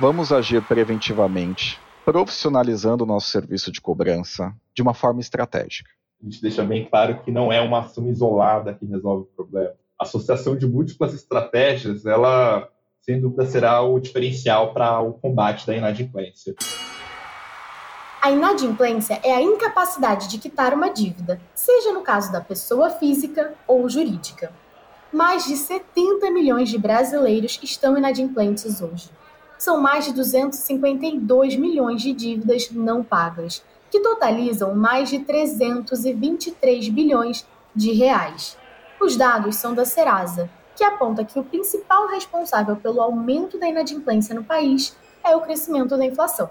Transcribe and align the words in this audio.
Vamos 0.00 0.32
agir 0.32 0.62
preventivamente, 0.62 1.76
profissionalizando 2.04 3.02
o 3.02 3.06
nosso 3.06 3.30
serviço 3.30 3.72
de 3.72 3.80
cobrança 3.80 4.54
de 4.72 4.80
uma 4.80 4.94
forma 4.94 5.18
estratégica. 5.18 5.90
A 6.22 6.24
gente 6.24 6.40
deixa 6.40 6.62
bem 6.62 6.88
claro 6.88 7.20
que 7.24 7.32
não 7.32 7.52
é 7.52 7.60
uma 7.60 7.80
ação 7.80 8.08
isolada 8.08 8.72
que 8.72 8.86
resolve 8.86 9.24
o 9.24 9.34
problema. 9.34 9.72
A 10.00 10.04
associação 10.04 10.56
de 10.56 10.68
múltiplas 10.68 11.14
estratégias, 11.14 12.06
ela 12.06 12.68
sem 13.00 13.20
dúvida 13.20 13.44
será 13.46 13.82
o 13.82 13.98
diferencial 13.98 14.72
para 14.72 15.00
o 15.00 15.14
combate 15.14 15.66
da 15.66 15.74
inadimplência. 15.74 16.54
A 18.22 18.30
inadimplência 18.30 19.18
é 19.24 19.34
a 19.34 19.42
incapacidade 19.42 20.28
de 20.28 20.38
quitar 20.38 20.74
uma 20.74 20.90
dívida, 20.90 21.40
seja 21.56 21.92
no 21.92 22.02
caso 22.02 22.30
da 22.30 22.40
pessoa 22.40 22.88
física 22.88 23.52
ou 23.66 23.88
jurídica. 23.88 24.52
Mais 25.12 25.44
de 25.44 25.56
70 25.56 26.30
milhões 26.30 26.68
de 26.68 26.78
brasileiros 26.78 27.58
estão 27.64 27.98
inadimplentes 27.98 28.80
hoje 28.80 29.10
são 29.58 29.80
mais 29.80 30.04
de 30.04 30.12
252 30.12 31.56
milhões 31.56 32.00
de 32.00 32.12
dívidas 32.12 32.70
não 32.70 33.02
pagas, 33.02 33.62
que 33.90 34.00
totalizam 34.00 34.74
mais 34.74 35.10
de 35.10 35.18
323 35.18 36.88
bilhões 36.88 37.44
de 37.74 37.92
reais. 37.92 38.56
Os 39.00 39.16
dados 39.16 39.56
são 39.56 39.74
da 39.74 39.84
Serasa, 39.84 40.48
que 40.76 40.84
aponta 40.84 41.24
que 41.24 41.38
o 41.38 41.44
principal 41.44 42.06
responsável 42.06 42.76
pelo 42.76 43.00
aumento 43.00 43.58
da 43.58 43.68
inadimplência 43.68 44.34
no 44.34 44.44
país 44.44 44.96
é 45.24 45.34
o 45.34 45.40
crescimento 45.40 45.96
da 45.96 46.06
inflação. 46.06 46.50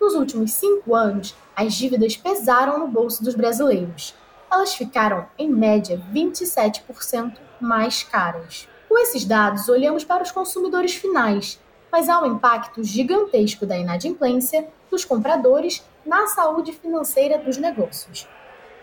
Nos 0.00 0.14
últimos 0.14 0.52
cinco 0.52 0.94
anos, 0.94 1.34
as 1.54 1.74
dívidas 1.74 2.16
pesaram 2.16 2.78
no 2.78 2.88
bolso 2.88 3.22
dos 3.22 3.34
brasileiros. 3.34 4.14
Elas 4.50 4.74
ficaram, 4.74 5.26
em 5.38 5.50
média, 5.50 6.00
27% 6.12 7.36
mais 7.60 8.02
caras. 8.02 8.68
Com 8.88 8.98
esses 8.98 9.24
dados, 9.24 9.68
olhamos 9.68 10.04
para 10.04 10.22
os 10.22 10.30
consumidores 10.30 10.94
finais, 10.94 11.60
mas 11.90 12.08
há 12.08 12.20
um 12.22 12.34
impacto 12.34 12.82
gigantesco 12.82 13.66
da 13.66 13.76
inadimplência 13.76 14.68
dos 14.90 15.04
compradores 15.04 15.84
na 16.04 16.26
saúde 16.26 16.72
financeira 16.72 17.38
dos 17.38 17.56
negócios. 17.56 18.26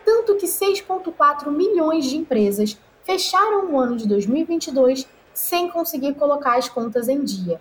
Tanto 0.06 0.36
que 0.36 0.46
6,4 0.46 1.50
milhões 1.50 2.06
de 2.06 2.18
empresas 2.18 2.78
fecharam 3.04 3.72
o 3.72 3.80
ano 3.80 3.98
de 3.98 4.08
2022 4.08 5.08
sem 5.34 5.70
conseguir 5.70 6.16
colocar 6.16 6.58
as 6.58 6.70
contas 6.70 7.10
em 7.10 7.24
dia. 7.24 7.60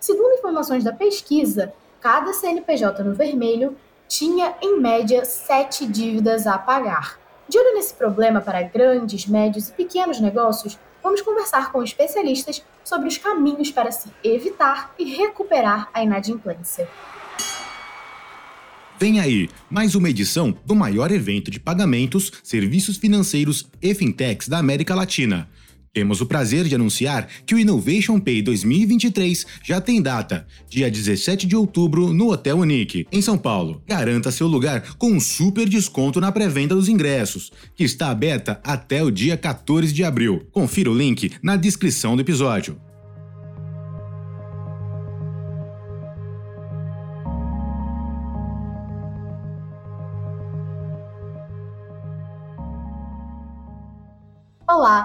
Segundo 0.00 0.34
informações 0.34 0.82
da 0.82 0.92
pesquisa, 0.92 1.72
cada 2.00 2.32
CNPJ 2.32 3.04
no 3.04 3.14
vermelho 3.14 3.76
tinha, 4.08 4.54
em 4.60 4.80
média, 4.80 5.24
sete 5.24 5.86
dívidas 5.86 6.46
a 6.46 6.58
pagar. 6.58 7.18
De 7.48 7.58
olho 7.58 7.74
nesse 7.74 7.94
problema 7.94 8.40
para 8.40 8.62
grandes, 8.62 9.26
médios 9.26 9.68
e 9.68 9.72
pequenos 9.72 10.20
negócios, 10.20 10.78
vamos 11.02 11.22
conversar 11.22 11.70
com 11.70 11.82
especialistas 11.82 12.64
sobre 12.84 13.08
os 13.08 13.18
caminhos 13.18 13.70
para 13.70 13.90
se 13.90 14.08
evitar 14.22 14.94
e 14.98 15.04
recuperar 15.04 15.88
a 15.92 16.02
inadimplência. 16.02 16.88
Vem 18.98 19.18
aí 19.18 19.48
mais 19.68 19.94
uma 19.94 20.08
edição 20.08 20.56
do 20.64 20.76
maior 20.76 21.10
evento 21.10 21.50
de 21.50 21.58
pagamentos, 21.58 22.30
serviços 22.42 22.96
financeiros 22.96 23.68
e 23.82 23.92
fintechs 23.94 24.48
da 24.48 24.58
América 24.58 24.94
Latina. 24.94 25.48
Temos 25.92 26.22
o 26.22 26.26
prazer 26.26 26.64
de 26.64 26.74
anunciar 26.74 27.28
que 27.44 27.54
o 27.54 27.58
Innovation 27.58 28.18
Pay 28.18 28.40
2023 28.40 29.44
já 29.62 29.78
tem 29.78 30.00
data, 30.00 30.46
dia 30.66 30.90
17 30.90 31.46
de 31.46 31.54
outubro, 31.54 32.14
no 32.14 32.30
Hotel 32.30 32.56
Unique, 32.56 33.06
em 33.12 33.20
São 33.20 33.36
Paulo. 33.36 33.82
Garanta 33.86 34.30
seu 34.30 34.46
lugar 34.46 34.94
com 34.96 35.12
um 35.12 35.20
super 35.20 35.68
desconto 35.68 36.18
na 36.18 36.32
pré-venda 36.32 36.74
dos 36.74 36.88
ingressos, 36.88 37.52
que 37.76 37.84
está 37.84 38.08
aberta 38.08 38.58
até 38.64 39.02
o 39.02 39.10
dia 39.10 39.36
14 39.36 39.92
de 39.92 40.02
abril. 40.02 40.46
Confira 40.50 40.90
o 40.90 40.96
link 40.96 41.30
na 41.42 41.56
descrição 41.56 42.16
do 42.16 42.22
episódio. 42.22 42.80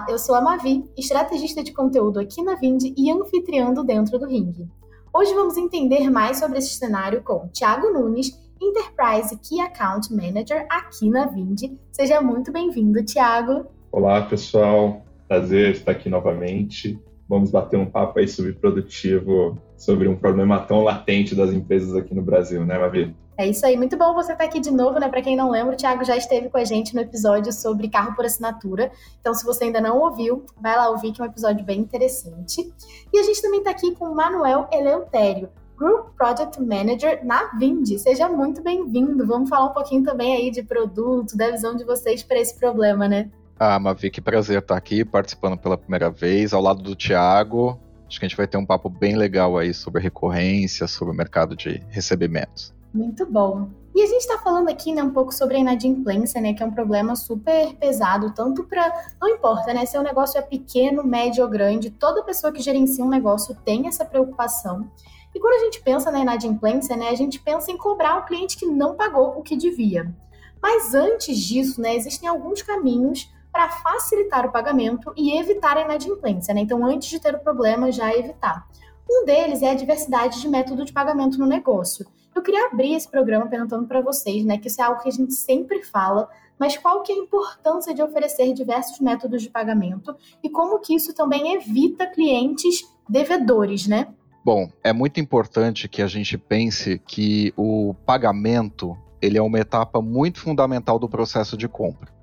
Eu 0.08 0.18
sou 0.18 0.34
a 0.34 0.40
Mavi, 0.40 0.88
estrategista 0.96 1.62
de 1.62 1.70
conteúdo 1.70 2.18
aqui 2.18 2.42
na 2.42 2.54
Vind 2.54 2.94
e 2.96 3.10
anfitriando 3.10 3.84
dentro 3.84 4.18
do 4.18 4.26
ringue. 4.26 4.66
Hoje 5.12 5.34
vamos 5.34 5.58
entender 5.58 6.08
mais 6.08 6.38
sobre 6.38 6.58
esse 6.58 6.70
cenário 6.70 7.22
com 7.22 7.46
Thiago 7.48 7.90
Nunes, 7.92 8.32
Enterprise 8.60 9.36
Key 9.36 9.60
Account 9.60 10.10
Manager 10.14 10.66
aqui 10.70 11.10
na 11.10 11.26
Vind. 11.26 11.60
Seja 11.92 12.22
muito 12.22 12.50
bem-vindo, 12.50 13.04
Thiago. 13.04 13.66
Olá, 13.92 14.22
pessoal. 14.22 15.02
Prazer 15.28 15.72
estar 15.72 15.92
aqui 15.92 16.08
novamente. 16.08 16.98
Vamos 17.28 17.50
bater 17.50 17.78
um 17.78 17.86
papo 17.86 18.18
aí 18.18 18.26
sobre 18.26 18.52
produtivo, 18.52 19.58
sobre 19.76 20.08
um 20.08 20.16
problema 20.16 20.60
tão 20.60 20.82
latente 20.82 21.34
das 21.34 21.52
empresas 21.52 21.94
aqui 21.94 22.14
no 22.14 22.22
Brasil, 22.22 22.64
né, 22.64 22.78
Mavi? 22.78 23.14
É 23.36 23.46
isso 23.46 23.64
aí, 23.64 23.76
muito 23.76 23.96
bom 23.96 24.14
você 24.14 24.32
estar 24.32 24.44
aqui 24.44 24.58
de 24.58 24.70
novo, 24.70 24.98
né? 24.98 25.08
Para 25.08 25.22
quem 25.22 25.36
não 25.36 25.50
lembra, 25.50 25.74
o 25.74 25.76
Thiago 25.76 26.04
já 26.04 26.16
esteve 26.16 26.48
com 26.48 26.58
a 26.58 26.64
gente 26.64 26.92
no 26.92 27.00
episódio 27.00 27.52
sobre 27.52 27.88
carro 27.88 28.16
por 28.16 28.24
assinatura. 28.24 28.90
Então, 29.20 29.32
se 29.32 29.44
você 29.44 29.64
ainda 29.64 29.80
não 29.80 29.96
ouviu, 30.00 30.44
vai 30.60 30.74
lá 30.74 30.90
ouvir, 30.90 31.12
que 31.12 31.20
é 31.20 31.24
um 31.24 31.28
episódio 31.28 31.64
bem 31.64 31.78
interessante. 31.78 32.72
E 33.12 33.18
a 33.18 33.22
gente 33.22 33.40
também 33.40 33.60
está 33.60 33.70
aqui 33.70 33.94
com 33.94 34.06
o 34.06 34.14
Manuel 34.14 34.66
Eleutério, 34.72 35.50
Group 35.76 36.16
Project 36.16 36.60
Manager 36.60 37.24
na 37.24 37.56
Vind. 37.56 37.86
Seja 37.98 38.28
muito 38.28 38.60
bem-vindo. 38.60 39.24
Vamos 39.24 39.48
falar 39.48 39.66
um 39.66 39.72
pouquinho 39.72 40.02
também 40.02 40.34
aí 40.34 40.50
de 40.50 40.64
produto, 40.64 41.36
da 41.36 41.52
visão 41.52 41.76
de 41.76 41.84
vocês 41.84 42.24
para 42.24 42.40
esse 42.40 42.58
problema, 42.58 43.06
né? 43.06 43.30
Ah, 43.60 43.76
Mavi, 43.76 44.08
que 44.08 44.20
prazer 44.20 44.60
estar 44.60 44.76
aqui 44.76 45.04
participando 45.04 45.58
pela 45.58 45.76
primeira 45.76 46.08
vez, 46.08 46.52
ao 46.52 46.62
lado 46.62 46.80
do 46.80 46.94
Thiago. 46.94 47.76
Acho 48.06 48.20
que 48.20 48.24
a 48.24 48.28
gente 48.28 48.36
vai 48.36 48.46
ter 48.46 48.56
um 48.56 48.64
papo 48.64 48.88
bem 48.88 49.16
legal 49.16 49.58
aí 49.58 49.74
sobre 49.74 50.00
recorrência, 50.00 50.86
sobre 50.86 51.12
o 51.12 51.16
mercado 51.16 51.56
de 51.56 51.82
recebimentos. 51.88 52.72
Muito 52.94 53.26
bom. 53.26 53.68
E 53.96 54.02
a 54.02 54.06
gente 54.06 54.20
está 54.20 54.38
falando 54.38 54.68
aqui 54.68 54.94
né, 54.94 55.02
um 55.02 55.10
pouco 55.10 55.34
sobre 55.34 55.56
a 55.56 55.58
inadimplência, 55.58 56.40
né, 56.40 56.54
que 56.54 56.62
é 56.62 56.66
um 56.66 56.70
problema 56.70 57.16
super 57.16 57.74
pesado, 57.74 58.32
tanto 58.32 58.62
para. 58.62 58.92
Não 59.20 59.28
importa, 59.28 59.74
né? 59.74 59.84
Se 59.84 59.98
o 59.98 60.02
negócio 60.02 60.38
é 60.38 60.42
pequeno, 60.42 61.02
médio 61.02 61.42
ou 61.42 61.50
grande, 61.50 61.90
toda 61.90 62.22
pessoa 62.22 62.52
que 62.52 62.62
gerencia 62.62 63.04
um 63.04 63.08
negócio 63.08 63.56
tem 63.64 63.88
essa 63.88 64.04
preocupação. 64.04 64.88
E 65.34 65.40
quando 65.40 65.60
a 65.60 65.64
gente 65.64 65.82
pensa 65.82 66.12
na 66.12 66.20
inadimplência, 66.20 66.96
né, 66.96 67.08
a 67.08 67.14
gente 67.16 67.40
pensa 67.40 67.72
em 67.72 67.76
cobrar 67.76 68.18
o 68.18 68.24
cliente 68.24 68.56
que 68.56 68.66
não 68.66 68.94
pagou 68.94 69.36
o 69.36 69.42
que 69.42 69.56
devia. 69.56 70.14
Mas 70.62 70.94
antes 70.94 71.36
disso, 71.36 71.80
né, 71.80 71.96
existem 71.96 72.28
alguns 72.28 72.62
caminhos 72.62 73.28
para 73.58 73.70
facilitar 73.70 74.46
o 74.46 74.52
pagamento 74.52 75.12
e 75.16 75.36
evitar 75.36 75.76
a 75.76 75.80
inadimplência. 75.80 76.54
Né? 76.54 76.60
Então, 76.60 76.86
antes 76.86 77.08
de 77.08 77.18
ter 77.18 77.34
o 77.34 77.40
problema, 77.40 77.90
já 77.90 78.14
evitar. 78.14 78.68
Um 79.10 79.24
deles 79.24 79.62
é 79.62 79.70
a 79.72 79.74
diversidade 79.74 80.40
de 80.40 80.48
método 80.48 80.84
de 80.84 80.92
pagamento 80.92 81.36
no 81.40 81.44
negócio. 81.44 82.06
Eu 82.32 82.40
queria 82.40 82.66
abrir 82.66 82.94
esse 82.94 83.10
programa 83.10 83.48
perguntando 83.48 83.88
para 83.88 84.00
vocês, 84.00 84.44
né, 84.44 84.58
que 84.58 84.68
isso 84.68 84.80
é 84.80 84.84
algo 84.84 85.02
que 85.02 85.08
a 85.08 85.12
gente 85.12 85.32
sempre 85.32 85.82
fala, 85.82 86.28
mas 86.56 86.78
qual 86.78 87.02
que 87.02 87.10
é 87.10 87.16
a 87.16 87.18
importância 87.18 87.92
de 87.92 88.00
oferecer 88.00 88.52
diversos 88.52 89.00
métodos 89.00 89.42
de 89.42 89.50
pagamento 89.50 90.14
e 90.40 90.48
como 90.48 90.78
que 90.78 90.94
isso 90.94 91.12
também 91.12 91.54
evita 91.54 92.06
clientes 92.06 92.88
devedores, 93.08 93.88
né? 93.88 94.06
Bom, 94.44 94.70
é 94.84 94.92
muito 94.92 95.18
importante 95.18 95.88
que 95.88 96.00
a 96.00 96.06
gente 96.06 96.38
pense 96.38 97.00
que 97.00 97.52
o 97.56 97.92
pagamento 98.06 98.96
ele 99.20 99.36
é 99.36 99.42
uma 99.42 99.58
etapa 99.58 100.00
muito 100.00 100.38
fundamental 100.38 100.96
do 100.96 101.08
processo 101.08 101.56
de 101.56 101.66
compra. 101.66 102.17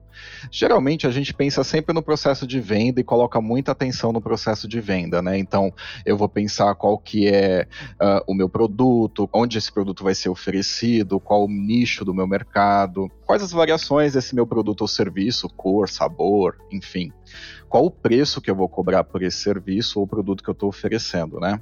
Geralmente 0.52 1.08
a 1.08 1.12
gente 1.12 1.34
pensa 1.34 1.64
sempre 1.64 1.94
no 1.94 2.02
processo 2.02 2.46
de 2.46 2.60
venda 2.60 3.00
e 3.00 3.04
coloca 3.04 3.42
muita 3.42 3.72
atenção 3.72 4.12
no 4.12 4.22
processo 4.22 4.68
de 4.68 4.80
venda, 4.80 5.22
né? 5.22 5.38
Então 5.38 5.74
eu 6.06 6.18
vou 6.18 6.30
pensar 6.30 6.74
qual 6.76 6.98
que 6.98 7.28
é 7.28 7.68
uh, 8.02 8.24
o 8.28 8.34
meu 8.34 8.50
produto, 8.50 9.30
onde 9.34 9.58
esse 9.58 9.72
produto 9.72 10.04
vai 10.04 10.16
ser 10.16 10.30
oferecido, 10.30 11.20
qual 11.20 11.46
o 11.46 11.50
nicho 11.50 12.06
do 12.06 12.14
meu 12.14 12.28
mercado, 12.28 13.10
quais 13.26 13.44
as 13.44 13.52
variações 13.52 14.14
desse 14.14 14.36
meu 14.36 14.48
produto 14.48 14.82
ou 14.82 14.88
serviço, 14.88 15.50
cor, 15.50 15.90
sabor, 15.90 16.58
enfim. 16.72 17.12
Qual 17.68 17.86
o 17.86 17.92
preço 17.92 18.42
que 18.42 18.50
eu 18.50 18.56
vou 18.56 18.70
cobrar 18.70 19.04
por 19.04 19.22
esse 19.22 19.38
serviço 19.38 20.00
ou 20.00 20.08
produto 20.08 20.44
que 20.44 20.50
eu 20.50 20.54
estou 20.54 20.70
oferecendo, 20.70 21.40
né? 21.40 21.60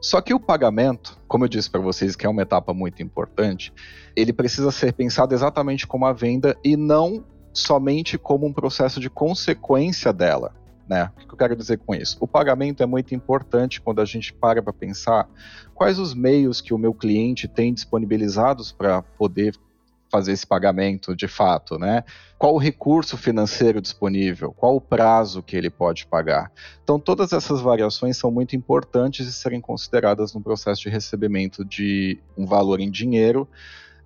Só 0.00 0.20
que 0.20 0.32
o 0.32 0.40
pagamento, 0.40 1.18
como 1.26 1.44
eu 1.44 1.48
disse 1.48 1.70
para 1.70 1.80
vocês, 1.80 2.14
que 2.14 2.24
é 2.24 2.28
uma 2.28 2.42
etapa 2.42 2.72
muito 2.72 3.02
importante, 3.02 3.72
ele 4.14 4.32
precisa 4.32 4.70
ser 4.70 4.92
pensado 4.92 5.34
exatamente 5.34 5.86
como 5.86 6.06
a 6.06 6.12
venda 6.12 6.56
e 6.62 6.76
não 6.76 7.24
somente 7.58 8.16
como 8.16 8.46
um 8.46 8.52
processo 8.52 9.00
de 9.00 9.10
consequência 9.10 10.12
dela. 10.12 10.54
Né? 10.88 11.10
O 11.16 11.26
que 11.26 11.34
eu 11.34 11.38
quero 11.38 11.54
dizer 11.54 11.78
com 11.78 11.94
isso? 11.94 12.16
O 12.18 12.26
pagamento 12.26 12.82
é 12.82 12.86
muito 12.86 13.14
importante 13.14 13.80
quando 13.80 14.00
a 14.00 14.06
gente 14.06 14.32
para 14.32 14.62
para 14.62 14.72
pensar 14.72 15.28
quais 15.74 15.98
os 15.98 16.14
meios 16.14 16.62
que 16.62 16.72
o 16.72 16.78
meu 16.78 16.94
cliente 16.94 17.46
tem 17.46 17.74
disponibilizados 17.74 18.72
para 18.72 19.02
poder 19.02 19.54
fazer 20.10 20.32
esse 20.32 20.46
pagamento 20.46 21.14
de 21.14 21.28
fato, 21.28 21.78
né? 21.78 22.02
Qual 22.38 22.54
o 22.54 22.58
recurso 22.58 23.16
financeiro 23.16 23.80
disponível? 23.80 24.52
Qual 24.52 24.76
o 24.76 24.80
prazo 24.80 25.42
que 25.42 25.56
ele 25.56 25.68
pode 25.68 26.06
pagar? 26.06 26.50
Então, 26.82 26.98
todas 26.98 27.32
essas 27.32 27.60
variações 27.60 28.16
são 28.16 28.30
muito 28.30 28.56
importantes 28.56 29.26
de 29.26 29.32
serem 29.32 29.60
consideradas 29.60 30.32
no 30.32 30.40
processo 30.40 30.80
de 30.80 30.88
recebimento 30.88 31.64
de 31.64 32.18
um 32.36 32.46
valor 32.46 32.80
em 32.80 32.90
dinheiro 32.90 33.46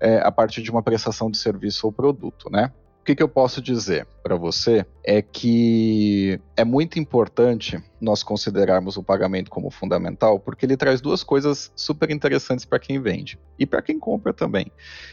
é, 0.00 0.18
a 0.18 0.32
partir 0.32 0.62
de 0.62 0.70
uma 0.70 0.82
prestação 0.82 1.30
de 1.30 1.38
serviço 1.38 1.86
ou 1.86 1.92
produto, 1.92 2.50
né? 2.50 2.72
O 3.02 3.04
que, 3.04 3.16
que 3.16 3.22
eu 3.22 3.28
posso 3.28 3.60
dizer 3.60 4.06
para 4.22 4.36
você 4.36 4.86
é 5.02 5.20
que 5.20 6.38
é 6.56 6.64
muito 6.64 7.00
importante 7.00 7.82
nós 8.00 8.22
considerarmos 8.22 8.96
o 8.96 9.02
pagamento 9.02 9.50
como 9.50 9.72
fundamental, 9.72 10.38
porque 10.38 10.64
ele 10.64 10.76
traz 10.76 11.00
duas 11.00 11.24
coisas 11.24 11.72
super 11.74 12.12
interessantes 12.12 12.64
para 12.64 12.78
quem 12.78 13.00
vende 13.00 13.40
e 13.58 13.66
para 13.66 13.82
quem 13.82 13.98
compra 13.98 14.32
também. 14.32 14.70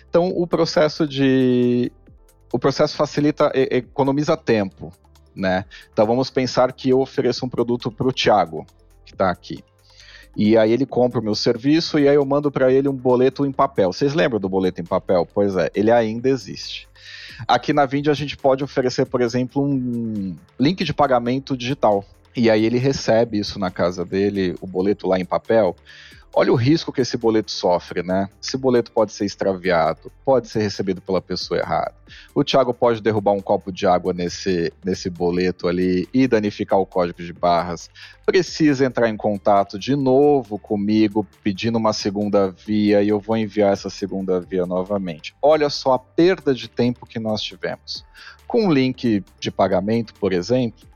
Então, 0.07 0.27
o 0.27 0.45
processo 0.45 1.07
de 1.07 1.91
o 2.53 2.59
processo 2.59 2.95
facilita, 2.95 3.51
economiza 3.55 4.37
tempo, 4.37 4.93
né? 5.35 5.65
Então 5.91 6.05
vamos 6.05 6.29
pensar 6.29 6.71
que 6.73 6.89
eu 6.89 6.99
ofereço 6.99 7.43
um 7.43 7.49
produto 7.49 7.91
para 7.91 8.07
o 8.07 8.13
Thiago, 8.13 8.67
que 9.03 9.13
está 9.13 9.31
aqui. 9.31 9.63
E 10.35 10.55
aí 10.55 10.71
ele 10.71 10.85
compra 10.85 11.19
o 11.19 11.23
meu 11.23 11.33
serviço 11.33 11.97
e 11.97 12.07
aí 12.07 12.15
eu 12.15 12.25
mando 12.25 12.51
para 12.51 12.71
ele 12.71 12.87
um 12.87 12.95
boleto 12.95 13.47
em 13.47 13.51
papel. 13.51 13.91
Vocês 13.91 14.13
lembram 14.13 14.39
do 14.39 14.47
boleto 14.47 14.79
em 14.79 14.85
papel? 14.85 15.27
Pois 15.33 15.55
é, 15.55 15.71
ele 15.73 15.91
ainda 15.91 16.29
existe. 16.29 16.88
Aqui 17.47 17.73
na 17.73 17.85
Vind 17.85 18.07
a 18.07 18.13
gente 18.13 18.35
pode 18.35 18.63
oferecer, 18.63 19.05
por 19.05 19.21
exemplo, 19.21 19.63
um 19.63 20.35
link 20.59 20.83
de 20.83 20.93
pagamento 20.93 21.55
digital. 21.55 22.05
E 22.35 22.49
aí 22.49 22.65
ele 22.65 22.77
recebe 22.77 23.39
isso 23.39 23.57
na 23.59 23.71
casa 23.71 24.05
dele, 24.05 24.55
o 24.61 24.67
boleto 24.67 25.07
lá 25.07 25.19
em 25.19 25.25
papel. 25.25 25.75
Olha 26.33 26.53
o 26.53 26.55
risco 26.55 26.91
que 26.93 27.01
esse 27.01 27.17
boleto 27.17 27.51
sofre, 27.51 28.03
né? 28.03 28.29
Esse 28.41 28.55
boleto 28.55 28.91
pode 28.91 29.11
ser 29.11 29.25
extraviado, 29.25 30.11
pode 30.23 30.47
ser 30.47 30.61
recebido 30.61 31.01
pela 31.01 31.19
pessoa 31.19 31.59
errada. 31.59 31.93
O 32.35 32.43
Thiago 32.43 32.73
pode 32.73 33.01
derrubar 33.01 33.31
um 33.31 33.41
copo 33.41 33.71
de 33.71 33.87
água 33.87 34.13
nesse, 34.13 34.71
nesse 34.85 35.09
boleto 35.09 35.67
ali 35.67 36.07
e 36.13 36.27
danificar 36.27 36.79
o 36.79 36.85
código 36.85 37.23
de 37.23 37.33
barras. 37.33 37.89
Precisa 38.25 38.85
entrar 38.85 39.09
em 39.09 39.17
contato 39.17 39.79
de 39.79 39.95
novo 39.95 40.59
comigo, 40.59 41.25
pedindo 41.43 41.79
uma 41.79 41.93
segunda 41.93 42.51
via, 42.51 43.01
e 43.01 43.09
eu 43.09 43.19
vou 43.19 43.35
enviar 43.35 43.73
essa 43.73 43.89
segunda 43.89 44.39
via 44.39 44.67
novamente. 44.67 45.35
Olha 45.41 45.69
só 45.69 45.93
a 45.93 45.99
perda 45.99 46.53
de 46.53 46.67
tempo 46.67 47.07
que 47.07 47.19
nós 47.19 47.41
tivemos. 47.41 48.05
Com 48.47 48.67
um 48.67 48.71
link 48.71 49.23
de 49.39 49.51
pagamento, 49.51 50.13
por 50.13 50.31
exemplo, 50.31 50.87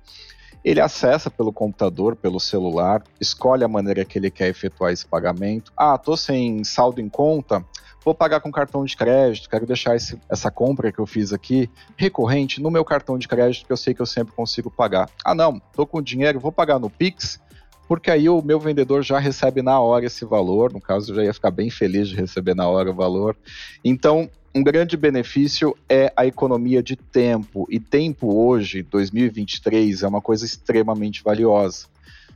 ele 0.64 0.80
acessa 0.80 1.30
pelo 1.30 1.52
computador, 1.52 2.16
pelo 2.16 2.40
celular, 2.40 3.04
escolhe 3.20 3.64
a 3.64 3.68
maneira 3.68 4.06
que 4.06 4.18
ele 4.18 4.32
quer 4.32 4.48
efetuar 4.48 4.92
esse 4.92 5.06
pagamento. 5.06 5.72
Ah, 5.76 5.98
tô 5.98 6.16
sem 6.16 6.64
saldo 6.64 7.02
em 7.02 7.10
conta, 7.10 7.64
vou 8.04 8.14
pagar 8.14 8.40
com 8.40 8.52
cartão 8.52 8.86
de 8.86 8.96
crédito, 8.96 9.50
quero 9.50 9.66
deixar 9.66 9.96
esse, 9.96 10.20
essa 10.30 10.50
compra 10.50 10.92
que 10.92 11.00
eu 11.00 11.06
fiz 11.06 11.34
aqui 11.34 11.70
recorrente 11.98 12.62
no 12.62 12.72
meu 12.72 12.86
cartão 12.86 13.18
de 13.18 13.28
crédito, 13.28 13.66
que 13.66 13.74
eu 13.74 13.78
sei 13.78 13.94
que 13.94 14.02
eu 14.02 14.06
sempre 14.06 14.34
consigo 14.34 14.72
pagar. 14.72 15.10
Ah, 15.24 15.36
não, 15.36 15.60
tô 15.74 15.86
com 15.86 16.02
dinheiro, 16.02 16.40
vou 16.40 16.52
pagar 16.52 16.80
no 16.80 16.90
Pix, 16.90 17.40
porque 17.88 18.10
aí 18.10 18.30
o 18.30 18.42
meu 18.42 18.60
vendedor 18.60 19.04
já 19.04 19.20
recebe 19.20 19.62
na 19.62 19.80
hora 19.80 20.06
esse 20.06 20.26
valor, 20.26 20.72
no 20.72 20.82
caso 20.82 21.12
eu 21.12 21.16
já 21.18 21.24
ia 21.26 21.34
ficar 21.34 21.52
bem 21.52 21.70
feliz 21.70 22.08
de 22.08 22.16
receber 22.16 22.56
na 22.56 22.68
hora 22.68 22.90
o 22.90 22.96
valor. 22.96 23.36
Então, 23.84 24.30
um 24.56 24.62
grande 24.62 24.96
benefício 24.96 25.76
é 25.90 26.14
a 26.16 26.28
economia 26.28 26.84
de 26.84 26.96
tempo, 26.96 27.66
e 27.70 27.80
tempo 27.80 28.36
hoje, 28.36 28.84
2023, 28.84 30.04
é 30.04 30.08
uma 30.08 30.22
coisa 30.22 30.46
extremamente 30.46 31.24
valiosa. 31.24 31.88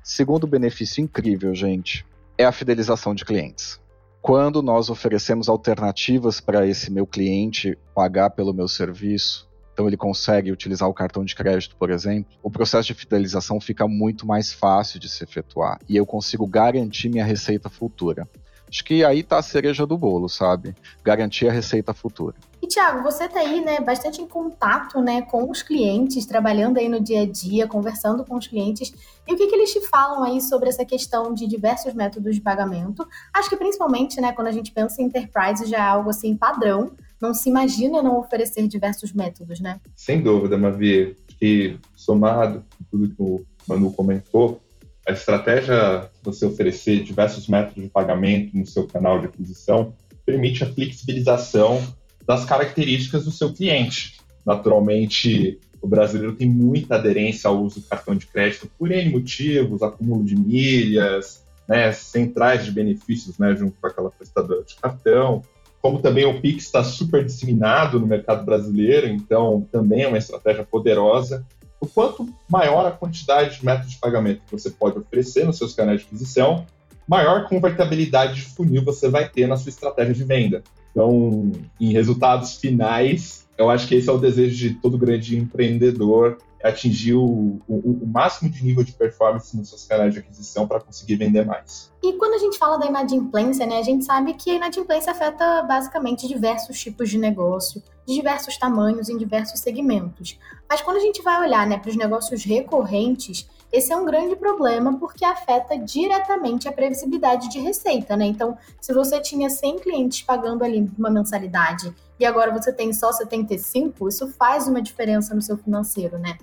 Segundo 0.04 0.48
benefício 0.48 1.04
incrível, 1.04 1.54
gente, 1.54 2.04
é 2.36 2.44
a 2.44 2.52
fidelização 2.52 3.14
de 3.14 3.24
clientes. 3.24 3.80
Quando 4.20 4.64
nós 4.64 4.90
oferecemos 4.90 5.48
alternativas 5.48 6.42
para 6.42 6.66
esse 6.66 6.92
meu 6.92 7.06
cliente 7.06 7.78
pagar 7.94 8.32
pelo 8.32 8.54
meu 8.54 8.68
serviço, 8.68 9.48
então 9.72 9.88
ele 9.88 9.96
consegue 9.96 10.52
utilizar 10.52 10.90
o 10.90 10.94
cartão 10.94 11.24
de 11.24 11.36
crédito, 11.36 11.76
por 11.76 11.92
exemplo, 11.92 12.32
o 12.42 12.50
processo 12.50 12.88
de 12.88 12.96
fidelização 12.96 13.62
fica 13.62 13.88
muito 13.88 14.26
mais 14.26 14.52
fácil 14.52 15.00
de 15.00 15.08
se 15.08 15.24
efetuar 15.24 15.80
e 15.88 15.96
eu 15.96 16.06
consigo 16.06 16.48
garantir 16.48 17.10
minha 17.10 17.24
receita 17.24 17.70
futura. 17.70 18.28
Acho 18.70 18.84
que 18.84 19.04
aí 19.04 19.24
tá 19.24 19.40
a 19.40 19.42
cereja 19.42 19.86
do 19.86 19.98
bolo, 19.98 20.28
sabe? 20.28 20.76
Garantir 21.04 21.48
a 21.48 21.52
receita 21.52 21.94
futura. 21.94 22.36
E 22.62 22.68
Tiago, 22.68 23.04
você 23.04 23.28
tá 23.30 23.40
aí, 23.40 23.64
né, 23.64 23.80
bastante 23.80 24.22
em 24.22 24.28
contato, 24.28 25.00
né, 25.00 25.22
com 25.22 25.50
os 25.50 25.62
clientes, 25.62 26.26
trabalhando 26.26 26.78
aí 26.78 26.90
no 26.90 27.00
dia 27.00 27.22
a 27.22 27.26
dia, 27.26 27.68
conversando 27.68 28.26
com 28.26 28.36
os 28.36 28.48
clientes. 28.48 28.94
E 29.28 29.34
o 29.34 29.38
que, 29.38 29.48
que 29.48 29.56
eles 29.56 29.72
te 29.72 29.82
falam 29.88 30.24
aí 30.24 30.42
sobre 30.42 30.68
essa 30.68 30.84
questão 30.84 31.34
de 31.34 31.48
diversos 31.48 31.94
métodos 31.94 32.36
de 32.36 32.42
pagamento? 32.42 33.08
Acho 33.34 33.50
que 33.50 33.56
principalmente, 33.56 34.20
né, 34.20 34.34
quando 34.34 34.48
a 34.48 34.52
gente 34.52 34.72
pensa 34.72 35.02
em 35.02 35.06
enterprise 35.06 35.66
já 35.66 35.78
é 35.78 35.82
algo 35.82 36.10
assim 36.10 36.36
padrão. 36.36 36.92
Não 37.22 37.34
se 37.34 37.50
imagina 37.50 38.02
não 38.02 38.20
oferecer 38.20 38.68
diversos 38.68 39.12
métodos, 39.12 39.60
né? 39.60 39.80
Sem 39.96 40.22
dúvida, 40.22 40.58
Mavi. 40.58 41.18
Que 41.40 41.80
somado 41.96 42.64
tudo 42.92 43.10
que 43.10 43.22
o 43.22 43.46
Manu 43.68 43.92
comentou, 43.92 44.60
a 45.08 45.14
estratégia 45.14 46.10
de 46.14 46.20
você 46.22 46.46
oferecer 46.46 47.02
diversos 47.02 47.48
métodos 47.48 47.82
de 47.82 47.90
pagamento 47.90 48.56
no 48.56 48.66
seu 48.66 48.86
canal 48.86 49.20
de 49.20 49.28
aquisição 49.28 49.94
permite 50.26 50.66
a 50.66 50.68
flexibilização 50.68 51.82
das 52.26 52.44
características 52.44 53.24
do 53.24 53.32
seu 53.32 53.54
cliente. 53.54 54.20
Naturalmente, 54.46 55.60
o 55.82 55.88
brasileiro 55.88 56.36
tem 56.36 56.50
muita 56.50 56.96
aderência 56.96 57.48
ao 57.48 57.64
uso 57.64 57.80
do 57.80 57.88
cartão 57.88 58.16
de 58.16 58.26
crédito 58.28 58.70
por 58.78 58.92
N 58.92 59.10
motivos, 59.10 59.82
acúmulo 59.82 60.26
de 60.26 60.36
milhas, 60.36 61.42
né, 61.66 61.94
centrais 61.94 62.66
de 62.66 62.72
benefícios 62.72 63.38
né, 63.38 63.56
junto 63.56 63.80
com 63.80 63.88
aquela 63.88 64.12
prestadora 64.12 64.64
de 64.64 64.76
cartão. 64.76 65.42
Como 65.82 66.00
também 66.00 66.26
o 66.26 66.42
Pix 66.42 66.66
está 66.66 66.84
super 66.84 67.24
disseminado 67.24 67.98
no 67.98 68.08
mercado 68.08 68.44
brasileiro, 68.44 69.08
então 69.08 69.66
também 69.72 70.04
é 70.04 70.08
uma 70.10 70.18
estratégia 70.18 70.66
poderosa 70.66 71.46
o 71.80 71.88
quanto 71.88 72.28
maior 72.50 72.86
a 72.86 72.92
quantidade 72.92 73.60
de 73.60 73.66
métodos 73.66 73.92
de 73.92 73.98
pagamento 73.98 74.42
que 74.46 74.52
você 74.52 74.70
pode 74.70 74.98
oferecer 74.98 75.46
nos 75.46 75.58
seus 75.58 75.74
canais 75.74 76.02
de 76.02 76.08
aquisição, 76.08 76.66
maior 77.08 77.48
convertibilidade 77.48 78.36
de 78.36 78.42
funil 78.42 78.84
você 78.84 79.10
vai 79.10 79.30
ter 79.30 79.48
na 79.48 79.58
sua 79.58 79.70
estratégia 79.70 80.14
de 80.14 80.24
venda. 80.24 80.64
Então, 80.92 81.52
em 81.80 81.92
resultados 81.92 82.56
finais, 82.56 83.48
eu 83.58 83.70
acho 83.70 83.88
que 83.88 83.96
esse 83.96 84.10
é 84.10 84.12
o 84.12 84.18
desejo 84.18 84.56
de 84.56 84.74
todo 84.76 84.98
grande 84.98 85.38
empreendedor, 85.38 86.38
atingir 86.64 87.14
o, 87.14 87.62
o, 87.68 88.02
o, 88.04 88.08
máximo 88.08 88.50
de 88.50 88.64
nível 88.64 88.84
de 88.84 88.92
performance 88.92 89.56
nos 89.56 89.70
seus 89.70 89.86
canais 89.86 90.14
de 90.14 90.20
aquisição 90.20 90.68
para 90.68 90.80
conseguir 90.80 91.16
vender 91.16 91.46
mais. 91.46 91.92
E 92.02 92.14
quando 92.14 92.34
a 92.34 92.38
gente 92.38 92.58
fala 92.58 92.78
da 92.78 92.88
inadimplência, 92.88 93.66
né, 93.66 93.78
a 93.78 93.84
gente 93.84 94.06
sabe 94.06 94.34
que 94.34 94.50
a 94.50 94.56
inadimplência 94.56 95.12
afeta 95.12 95.64
basicamente 95.64 96.28
diversos 96.28 96.80
tipos 96.80 97.10
de 97.10 97.18
negócio, 97.18 97.82
de 98.08 98.16
diversos 98.16 98.58
tamanhos, 98.58 99.10
em 99.10 99.18
diversos 99.18 99.60
segmentos. 99.60 100.40
Mas 100.70 100.82
quando 100.82 100.98
a 100.98 101.02
gente 101.02 101.22
vai 101.22 101.42
olhar 101.42 101.68
né, 101.68 101.78
para 101.78 101.90
os 101.90 101.96
negócios 101.96 102.44
recorrentes, 102.44 103.48
esse 103.72 103.92
é 103.92 103.98
um 103.98 104.06
grande 104.06 104.36
problema 104.36 104.98
porque 104.98 105.26
afeta 105.26 105.78
diretamente 105.78 106.68
a 106.68 106.72
previsibilidade 106.72 107.50
de 107.50 107.60
receita, 107.60 108.16
né? 108.16 108.26
Então, 108.26 108.58
se 108.80 108.94
você 108.94 109.20
tinha 109.20 109.50
100 109.50 109.80
clientes 109.80 110.22
pagando 110.22 110.64
ali 110.64 110.90
uma 110.98 111.10
mensalidade 111.10 111.94
e 112.20 112.26
agora 112.26 112.52
você 112.52 112.72
tem 112.74 112.92
só 112.94 113.12
75, 113.12 114.08
isso 114.08 114.28
faz 114.34 114.68
uma 114.68 114.82
diferença 114.82 115.36
no 115.36 115.42
seu 115.42 115.58
financeiro, 115.58 116.18
né? 116.18 116.38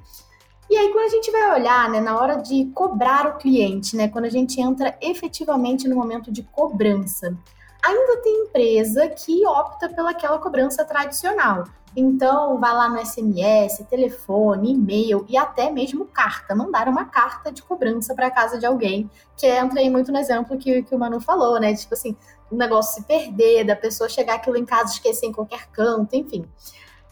E 0.71 0.77
aí, 0.77 0.91
quando 0.93 1.07
a 1.07 1.11
gente 1.11 1.31
vai 1.31 1.61
olhar, 1.61 1.91
né, 1.91 2.01
na 2.01 2.19
hora 2.19 2.37
de 2.37 2.67
cobrar 2.75 3.27
o 3.27 3.37
cliente, 3.37 3.97
né, 3.97 4.09
quando 4.09 4.25
a 4.25 4.31
gente 4.31 4.61
entra 4.61 4.97
efetivamente 5.01 5.87
no 5.87 5.95
momento 5.95 6.33
de 6.33 6.43
cobrança, 6.43 7.37
ainda 7.85 8.23
tem 8.23 8.45
empresa 8.45 9.09
que 9.09 9.47
opta 9.47 9.89
pelaquela 9.91 10.39
cobrança 10.39 10.85
tradicional. 10.85 11.65
Então, 11.97 12.59
vai 12.59 12.75
lá 12.75 12.89
no 12.89 12.99
SMS, 13.05 13.85
telefone, 13.89 14.73
e-mail 14.73 15.25
e 15.29 15.37
até 15.37 15.71
mesmo 15.71 16.05
carta. 16.07 16.55
Mandar 16.55 16.89
uma 16.89 17.05
carta 17.05 17.53
de 17.53 17.63
cobrança 17.63 18.15
para 18.15 18.31
casa 18.31 18.59
de 18.59 18.67
alguém, 18.67 19.09
que 19.37 19.47
entra 19.47 19.81
aí 19.81 19.89
muito 19.89 20.11
no 20.11 20.19
exemplo 20.19 20.59
que, 20.59 20.83
que 20.83 20.95
o 20.95 20.99
Manu 20.99 21.21
falou, 21.21 21.61
né? 21.61 21.75
Tipo 21.75 21.95
assim, 21.95 22.17
o 22.51 22.57
negócio 22.57 22.95
se 22.95 23.07
perder, 23.07 23.65
da 23.65 23.77
pessoa 23.77 24.09
chegar 24.09 24.35
aquilo 24.35 24.57
em 24.57 24.65
casa 24.65 24.93
esquecer 24.93 25.27
em 25.27 25.33
qualquer 25.33 25.69
canto, 25.71 26.17
enfim. 26.17 26.45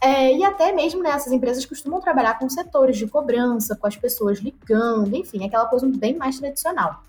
É, 0.01 0.35
e 0.35 0.43
até 0.43 0.73
mesmo 0.73 1.01
né, 1.01 1.11
essas 1.11 1.31
empresas 1.31 1.65
costumam 1.65 2.01
trabalhar 2.01 2.37
com 2.37 2.49
setores 2.49 2.97
de 2.97 3.07
cobrança, 3.07 3.73
com 3.73 3.87
as 3.87 3.95
pessoas 3.95 4.39
ligando, 4.39 5.15
enfim, 5.15 5.45
aquela 5.45 5.65
coisa 5.65 5.87
bem 5.87 6.17
mais 6.17 6.37
tradicional. 6.37 7.01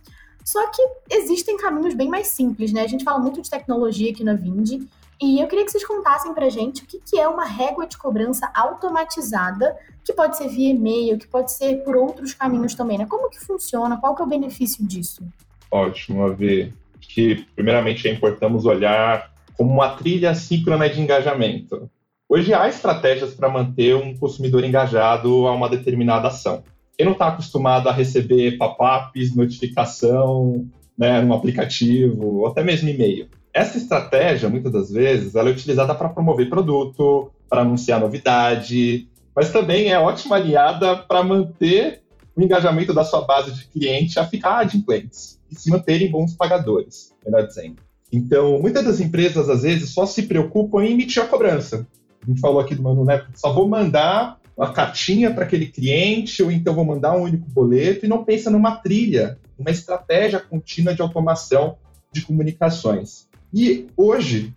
Só 0.45 0.65
que 0.71 0.81
existem 1.11 1.57
caminhos 1.57 1.95
bem 1.95 2.09
mais 2.09 2.29
simples, 2.29 2.73
né? 2.73 2.83
A 2.83 2.87
gente 2.87 3.03
fala 3.03 3.19
muito 3.19 3.43
de 3.43 3.51
tecnologia 3.51 4.13
aqui 4.13 4.23
na 4.23 4.35
Vind, 4.35 4.87
e 5.25 5.41
eu 5.41 5.47
queria 5.47 5.65
que 5.65 5.71
vocês 5.71 5.87
contassem 5.87 6.35
pra 6.35 6.51
gente 6.51 6.83
o 6.83 6.87
que, 6.87 7.01
que 7.01 7.19
é 7.19 7.27
uma 7.27 7.47
régua 7.47 7.87
de 7.87 7.97
cobrança 7.97 8.51
automatizada, 8.55 9.75
que 10.05 10.13
pode 10.13 10.37
ser 10.37 10.49
via 10.49 10.71
e-mail, 10.71 11.19
que 11.19 11.27
pode 11.27 11.51
ser 11.51 11.83
por 11.83 11.97
outros 11.97 12.35
caminhos 12.35 12.75
também, 12.75 12.99
né? 12.99 13.07
Como 13.07 13.31
que 13.31 13.41
funciona? 13.41 13.97
Qual 13.97 14.15
que 14.15 14.21
é 14.21 14.25
o 14.25 14.29
benefício 14.29 14.87
disso? 14.87 15.27
Ótimo, 15.71 16.25
a 16.25 16.29
ver. 16.29 16.75
Que 17.01 17.47
primeiramente 17.55 18.07
é 18.07 18.13
importante 18.13 18.67
olhar 18.67 19.33
como 19.57 19.73
uma 19.73 19.97
trilha 19.97 20.35
síncrona 20.35 20.89
de 20.91 21.01
engajamento. 21.01 21.91
Hoje 22.29 22.53
há 22.53 22.69
estratégias 22.69 23.33
para 23.33 23.49
manter 23.49 23.95
um 23.95 24.17
consumidor 24.17 24.63
engajado 24.63 25.47
a 25.47 25.53
uma 25.53 25.69
determinada 25.69 26.29
ação. 26.29 26.63
Quem 26.97 27.07
não 27.07 27.13
está 27.13 27.29
acostumado 27.29 27.89
a 27.89 27.93
receber 27.93 28.59
pop-ups, 28.59 29.35
notificação, 29.35 30.69
né, 30.97 31.21
no 31.21 31.35
aplicativo, 31.35 32.41
ou 32.41 32.47
até 32.47 32.63
mesmo 32.63 32.89
e-mail. 32.89 33.29
Essa 33.55 33.79
estratégia, 33.79 34.49
muitas 34.49 34.73
das 34.73 34.91
vezes, 34.91 35.37
ela 35.37 35.49
é 35.49 35.53
utilizada 35.53 35.95
para 35.95 36.09
promover 36.09 36.51
produto, 36.51 37.31
para 37.49 37.61
anunciar 37.61 38.01
novidade, 38.01 39.09
mas 39.35 39.53
também 39.53 39.93
é 39.93 39.99
ótima 39.99 40.35
aliada 40.35 40.97
para 40.97 41.23
manter 41.23 42.03
o 42.35 42.43
engajamento 42.43 42.93
da 42.93 43.05
sua 43.05 43.21
base 43.21 43.53
de 43.53 43.69
cliente 43.69 44.19
a 44.19 44.27
ficar 44.27 44.59
adimplentes 44.59 45.41
e 45.49 45.55
se 45.55 45.71
manterem 45.71 46.11
bons 46.11 46.35
pagadores, 46.35 47.15
melhor 47.25 47.47
dizendo. 47.47 47.77
Então, 48.13 48.59
muitas 48.61 48.85
das 48.85 48.99
empresas, 48.99 49.49
às 49.49 49.63
vezes, 49.63 49.91
só 49.91 50.05
se 50.05 50.25
preocupam 50.25 50.85
em 50.85 50.93
emitir 50.93 51.23
a 51.23 51.27
cobrança. 51.27 51.87
A 52.23 52.27
gente 52.27 52.41
falou 52.41 52.59
aqui 52.59 52.75
do 52.75 52.83
Manu, 52.83 53.05
né? 53.05 53.25
Só 53.35 53.53
vou 53.53 53.69
mandar 53.69 54.41
uma 54.57 54.73
cartinha 54.73 55.33
para 55.33 55.45
aquele 55.45 55.67
cliente, 55.67 56.43
ou 56.43 56.51
então 56.51 56.75
vou 56.75 56.85
mandar 56.85 57.17
um 57.17 57.23
único 57.23 57.49
boleto, 57.51 58.05
e 58.05 58.09
não 58.09 58.25
pensa 58.25 58.51
numa 58.51 58.77
trilha, 58.77 59.39
uma 59.57 59.71
estratégia 59.71 60.41
contínua 60.41 60.93
de 60.93 61.03
automação 61.03 61.77
de 62.13 62.23
comunicações. 62.23 63.29
E 63.55 63.87
hoje, 63.97 64.53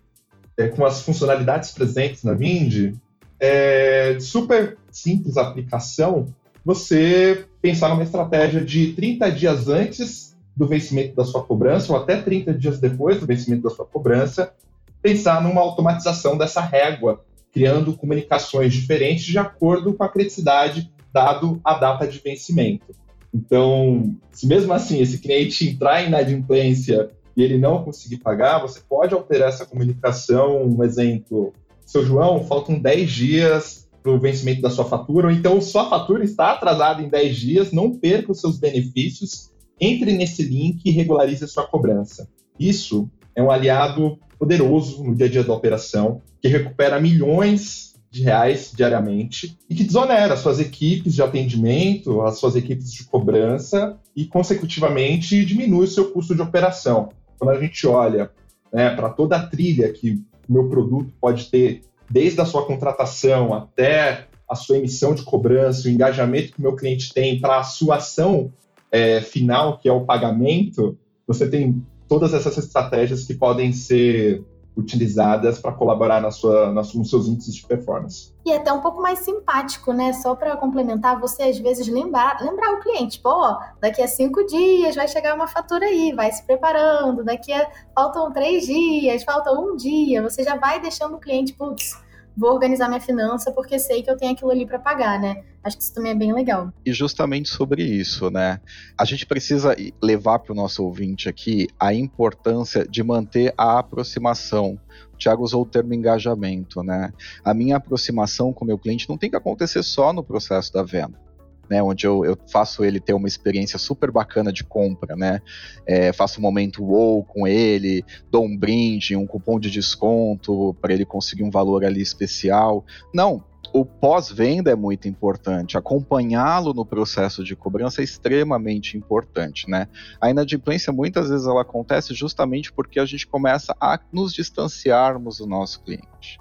é, 0.56 0.66
com 0.66 0.84
as 0.84 1.02
funcionalidades 1.02 1.70
presentes 1.70 2.24
na 2.24 2.34
Vind, 2.34 2.96
é 3.38 4.18
super 4.18 4.76
simples 4.90 5.36
a 5.36 5.42
aplicação 5.42 6.26
você 6.64 7.46
pensar 7.62 7.90
numa 7.90 8.02
estratégia 8.02 8.60
de 8.60 8.92
30 8.94 9.30
dias 9.30 9.68
antes 9.68 10.36
do 10.56 10.66
vencimento 10.66 11.14
da 11.14 11.24
sua 11.24 11.44
cobrança, 11.44 11.92
ou 11.92 11.98
até 11.98 12.20
30 12.20 12.52
dias 12.52 12.80
depois 12.80 13.20
do 13.20 13.26
vencimento 13.26 13.62
da 13.62 13.70
sua 13.70 13.86
cobrança, 13.86 14.52
pensar 15.00 15.40
numa 15.40 15.60
automatização 15.60 16.36
dessa 16.36 16.60
régua, 16.60 17.24
criando 17.52 17.96
comunicações 17.96 18.74
diferentes 18.74 19.24
de 19.24 19.38
acordo 19.38 19.94
com 19.94 20.02
a 20.02 20.08
criticidade 20.08 20.92
dado 21.12 21.60
a 21.64 21.74
data 21.74 22.06
de 22.06 22.18
vencimento. 22.18 22.86
Então, 23.32 24.16
se 24.32 24.46
mesmo 24.46 24.72
assim 24.72 25.00
esse 25.00 25.18
cliente 25.18 25.68
entrar 25.68 26.02
em 26.02 26.08
inadimplência 26.08 27.10
e 27.38 27.42
ele 27.42 27.56
não 27.56 27.84
conseguir 27.84 28.16
pagar, 28.16 28.58
você 28.58 28.80
pode 28.80 29.14
alterar 29.14 29.48
essa 29.48 29.64
comunicação. 29.64 30.64
Um 30.64 30.82
exemplo, 30.82 31.52
seu 31.86 32.04
João, 32.04 32.42
faltam 32.42 32.76
10 32.76 33.10
dias 33.12 33.88
para 34.02 34.10
o 34.10 34.18
vencimento 34.18 34.60
da 34.60 34.68
sua 34.68 34.84
fatura, 34.84 35.28
ou 35.28 35.32
então 35.32 35.60
sua 35.60 35.88
fatura 35.88 36.24
está 36.24 36.50
atrasada 36.50 37.00
em 37.00 37.08
10 37.08 37.36
dias, 37.36 37.72
não 37.72 37.94
perca 37.96 38.32
os 38.32 38.40
seus 38.40 38.58
benefícios, 38.58 39.52
entre 39.80 40.12
nesse 40.14 40.42
link 40.42 40.82
e 40.84 40.90
regularize 40.90 41.44
a 41.44 41.46
sua 41.46 41.64
cobrança. 41.64 42.28
Isso 42.58 43.08
é 43.36 43.42
um 43.42 43.52
aliado 43.52 44.18
poderoso 44.36 45.04
no 45.04 45.14
dia 45.14 45.26
a 45.26 45.30
dia 45.30 45.44
da 45.44 45.54
operação, 45.54 46.20
que 46.42 46.48
recupera 46.48 47.00
milhões 47.00 47.94
de 48.10 48.22
reais 48.22 48.72
diariamente 48.74 49.56
e 49.70 49.76
que 49.76 49.84
desonera 49.84 50.36
suas 50.36 50.58
equipes 50.58 51.14
de 51.14 51.22
atendimento, 51.22 52.20
as 52.22 52.38
suas 52.38 52.56
equipes 52.56 52.92
de 52.92 53.04
cobrança 53.04 53.96
e, 54.16 54.24
consecutivamente, 54.24 55.44
diminui 55.44 55.84
o 55.84 55.88
seu 55.88 56.10
custo 56.10 56.34
de 56.34 56.42
operação. 56.42 57.10
Quando 57.38 57.56
a 57.56 57.60
gente 57.60 57.86
olha 57.86 58.30
né, 58.72 58.94
para 58.94 59.08
toda 59.10 59.36
a 59.36 59.46
trilha 59.46 59.92
que 59.92 60.22
o 60.48 60.52
meu 60.52 60.68
produto 60.68 61.12
pode 61.20 61.50
ter, 61.50 61.82
desde 62.10 62.40
a 62.40 62.44
sua 62.44 62.66
contratação 62.66 63.54
até 63.54 64.26
a 64.48 64.54
sua 64.54 64.78
emissão 64.78 65.14
de 65.14 65.22
cobrança, 65.22 65.86
o 65.86 65.90
engajamento 65.90 66.52
que 66.52 66.58
o 66.58 66.62
meu 66.62 66.74
cliente 66.74 67.12
tem 67.12 67.38
para 67.38 67.58
a 67.58 67.64
sua 67.64 67.96
ação 67.96 68.50
é, 68.90 69.20
final, 69.20 69.78
que 69.78 69.88
é 69.88 69.92
o 69.92 70.06
pagamento, 70.06 70.96
você 71.26 71.48
tem 71.48 71.84
todas 72.08 72.32
essas 72.32 72.56
estratégias 72.56 73.24
que 73.24 73.34
podem 73.34 73.72
ser 73.72 74.42
utilizadas 74.78 75.58
para 75.58 75.72
colaborar 75.72 76.20
na 76.20 76.30
sua, 76.30 76.66
na, 76.72 76.82
nos 76.82 77.10
seus 77.10 77.26
índices 77.26 77.56
de 77.56 77.66
performance. 77.66 78.32
E 78.46 78.52
é 78.52 78.56
até 78.56 78.72
um 78.72 78.80
pouco 78.80 79.02
mais 79.02 79.18
simpático, 79.18 79.92
né? 79.92 80.12
Só 80.12 80.36
para 80.36 80.56
complementar, 80.56 81.18
você 81.18 81.42
às 81.42 81.58
vezes 81.58 81.88
lembrar, 81.88 82.38
lembrar 82.40 82.72
o 82.74 82.80
cliente, 82.80 83.20
pô, 83.20 83.56
daqui 83.80 84.00
a 84.00 84.06
cinco 84.06 84.46
dias 84.46 84.94
vai 84.94 85.08
chegar 85.08 85.34
uma 85.34 85.48
fatura 85.48 85.84
aí, 85.84 86.12
vai 86.12 86.30
se 86.30 86.44
preparando, 86.44 87.24
daqui 87.24 87.52
a 87.52 87.68
faltam 87.94 88.32
três 88.32 88.66
dias, 88.66 89.24
falta 89.24 89.50
um 89.50 89.74
dia, 89.74 90.22
você 90.22 90.44
já 90.44 90.56
vai 90.56 90.80
deixando 90.80 91.16
o 91.16 91.20
cliente, 91.20 91.52
putz, 91.52 91.98
vou 92.38 92.52
organizar 92.52 92.88
minha 92.88 93.00
finança 93.00 93.50
porque 93.50 93.78
sei 93.78 94.02
que 94.02 94.10
eu 94.10 94.16
tenho 94.16 94.32
aquilo 94.32 94.50
ali 94.50 94.64
para 94.64 94.78
pagar, 94.78 95.20
né? 95.20 95.42
Acho 95.62 95.76
que 95.76 95.82
isso 95.82 95.94
também 95.94 96.12
é 96.12 96.14
bem 96.14 96.32
legal. 96.32 96.72
E 96.86 96.92
justamente 96.92 97.48
sobre 97.48 97.82
isso, 97.82 98.30
né? 98.30 98.60
A 98.96 99.04
gente 99.04 99.26
precisa 99.26 99.76
levar 100.00 100.38
para 100.38 100.52
o 100.52 100.56
nosso 100.56 100.84
ouvinte 100.84 101.28
aqui 101.28 101.66
a 101.78 101.92
importância 101.92 102.86
de 102.86 103.02
manter 103.02 103.52
a 103.58 103.80
aproximação. 103.80 104.78
O 105.12 105.16
Thiago 105.16 105.42
usou 105.42 105.62
o 105.62 105.66
termo 105.66 105.92
engajamento, 105.92 106.82
né? 106.82 107.12
A 107.44 107.52
minha 107.52 107.76
aproximação 107.76 108.52
com 108.52 108.64
o 108.64 108.68
meu 108.68 108.78
cliente 108.78 109.08
não 109.08 109.18
tem 109.18 109.28
que 109.28 109.36
acontecer 109.36 109.82
só 109.82 110.12
no 110.12 110.22
processo 110.22 110.72
da 110.72 110.82
venda 110.82 111.27
né, 111.70 111.82
onde 111.82 112.06
eu, 112.06 112.24
eu, 112.24 112.38
faço 112.50 112.84
ele 112.84 113.00
ter 113.00 113.12
uma 113.12 113.28
experiência 113.28 113.78
super 113.78 114.10
bacana 114.10 114.52
de 114.52 114.64
compra, 114.64 115.16
né, 115.16 115.40
é, 115.86 116.12
faço 116.12 116.40
um 116.40 116.42
momento 116.42 116.84
wow 116.84 117.24
com 117.24 117.46
ele, 117.46 118.04
dou 118.30 118.44
um 118.44 118.56
brinde, 118.56 119.16
um 119.16 119.26
cupom 119.26 119.58
de 119.58 119.70
desconto 119.70 120.74
para 120.80 120.92
ele 120.92 121.04
conseguir 121.04 121.44
um 121.44 121.50
valor 121.50 121.84
ali 121.84 122.00
especial. 122.00 122.84
Não, 123.14 123.44
o 123.72 123.84
pós-venda 123.84 124.70
é 124.70 124.74
muito 124.74 125.08
importante, 125.08 125.76
acompanhá-lo 125.76 126.72
no 126.72 126.86
processo 126.86 127.44
de 127.44 127.54
cobrança 127.54 128.00
é 128.00 128.04
extremamente 128.04 128.96
importante, 128.96 129.68
né? 129.68 129.88
A 130.20 130.30
inadimplência 130.30 130.92
muitas 130.92 131.28
vezes 131.28 131.46
ela 131.46 131.62
acontece 131.62 132.14
justamente 132.14 132.72
porque 132.72 132.98
a 132.98 133.04
gente 133.04 133.26
começa 133.26 133.74
a 133.80 133.98
nos 134.12 134.32
distanciarmos 134.32 135.38
do 135.38 135.46
nosso 135.46 135.82
cliente. 135.82 136.38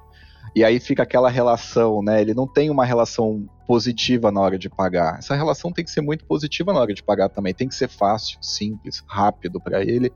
E 0.56 0.64
aí 0.64 0.80
fica 0.80 1.04
aquela 1.04 1.30
relação, 1.30 2.02
né? 2.02 2.22
Ele 2.22 2.34
não 2.34 2.48
tem 2.48 2.70
uma 2.70 2.86
relação 2.86 3.48
positiva 3.68 4.32
na 4.32 4.40
hora 4.40 4.58
de 4.58 4.70
pagar. 4.70 5.20
Essa 5.20 5.36
relação 5.36 5.74
tem 5.74 5.84
que 5.84 5.92
ser 5.92 6.00
muito 6.00 6.26
positiva 6.26 6.72
na 6.72 6.80
hora 6.80 6.94
de 6.94 7.04
pagar 7.04 7.28
também. 7.28 7.54
Tem 7.54 7.68
que 7.68 7.76
ser 7.76 7.90
fácil, 7.90 8.40
simples, 8.42 9.04
rápido 9.06 9.60
para 9.60 9.82
ele. 9.82 10.12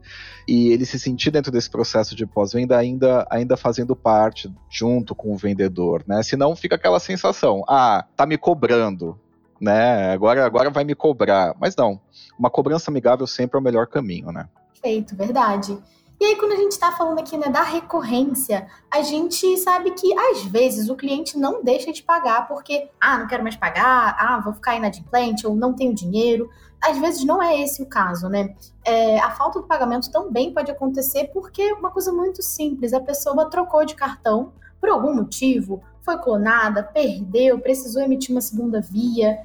E 0.48 0.70
ele 0.70 0.86
se 0.86 0.98
sentir 0.98 1.30
dentro 1.32 1.52
desse 1.52 1.70
processo 1.70 2.16
de 2.16 2.26
pós-venda 2.26 2.78
ainda, 2.78 3.28
ainda 3.30 3.58
fazendo 3.58 3.94
parte 3.94 4.50
junto 4.70 5.14
com 5.14 5.34
o 5.34 5.38
vendedor, 5.38 6.04
né? 6.08 6.24
Senão 6.24 6.56
fica 6.56 6.76
aquela 6.76 7.00
sensação: 7.00 7.64
ah, 7.68 8.06
tá 8.16 8.26
me 8.26 8.38
cobrando. 8.38 9.20
Né? 9.60 10.12
Agora, 10.12 10.44
agora 10.44 10.72
vai 10.72 10.84
me 10.84 10.96
cobrar. 10.96 11.54
Mas 11.60 11.76
não, 11.76 12.02
uma 12.40 12.50
cobrança 12.50 12.90
amigável 12.90 13.28
sempre 13.28 13.58
é 13.58 13.60
o 13.60 13.64
melhor 13.64 13.86
caminho, 13.86 14.32
né? 14.32 14.48
Feito, 14.82 15.16
verdade. 15.16 15.78
E 16.22 16.24
aí, 16.24 16.36
quando 16.36 16.52
a 16.52 16.56
gente 16.56 16.74
está 16.74 16.92
falando 16.92 17.18
aqui 17.18 17.36
né, 17.36 17.48
da 17.48 17.64
recorrência, 17.64 18.68
a 18.92 19.02
gente 19.02 19.58
sabe 19.58 19.90
que 19.90 20.14
às 20.16 20.44
vezes 20.44 20.88
o 20.88 20.96
cliente 20.96 21.36
não 21.36 21.64
deixa 21.64 21.92
de 21.92 22.04
pagar 22.04 22.48
porque, 22.48 22.92
ah, 23.02 23.18
não 23.18 23.26
quero 23.26 23.42
mais 23.42 23.56
pagar, 23.56 24.16
ah, 24.20 24.40
vou 24.40 24.54
ficar 24.54 24.76
inadimplente 24.76 25.48
ou 25.48 25.56
não 25.56 25.74
tenho 25.74 25.96
dinheiro. 25.96 26.48
Às 26.80 27.00
vezes 27.00 27.26
não 27.26 27.42
é 27.42 27.60
esse 27.60 27.82
o 27.82 27.88
caso, 27.88 28.30
né? 28.30 28.56
É, 28.86 29.20
a 29.20 29.32
falta 29.32 29.60
do 29.60 29.66
pagamento 29.66 30.12
também 30.12 30.54
pode 30.54 30.70
acontecer 30.70 31.32
porque 31.34 31.64
é 31.64 31.74
uma 31.74 31.90
coisa 31.90 32.14
muito 32.14 32.44
simples: 32.44 32.94
a 32.94 33.00
pessoa 33.00 33.50
trocou 33.50 33.84
de 33.84 33.96
cartão 33.96 34.54
por 34.80 34.90
algum 34.90 35.16
motivo, 35.16 35.82
foi 36.04 36.20
clonada, 36.20 36.84
perdeu, 36.84 37.58
precisou 37.58 38.00
emitir 38.00 38.30
uma 38.30 38.42
segunda 38.42 38.80
via. 38.80 39.40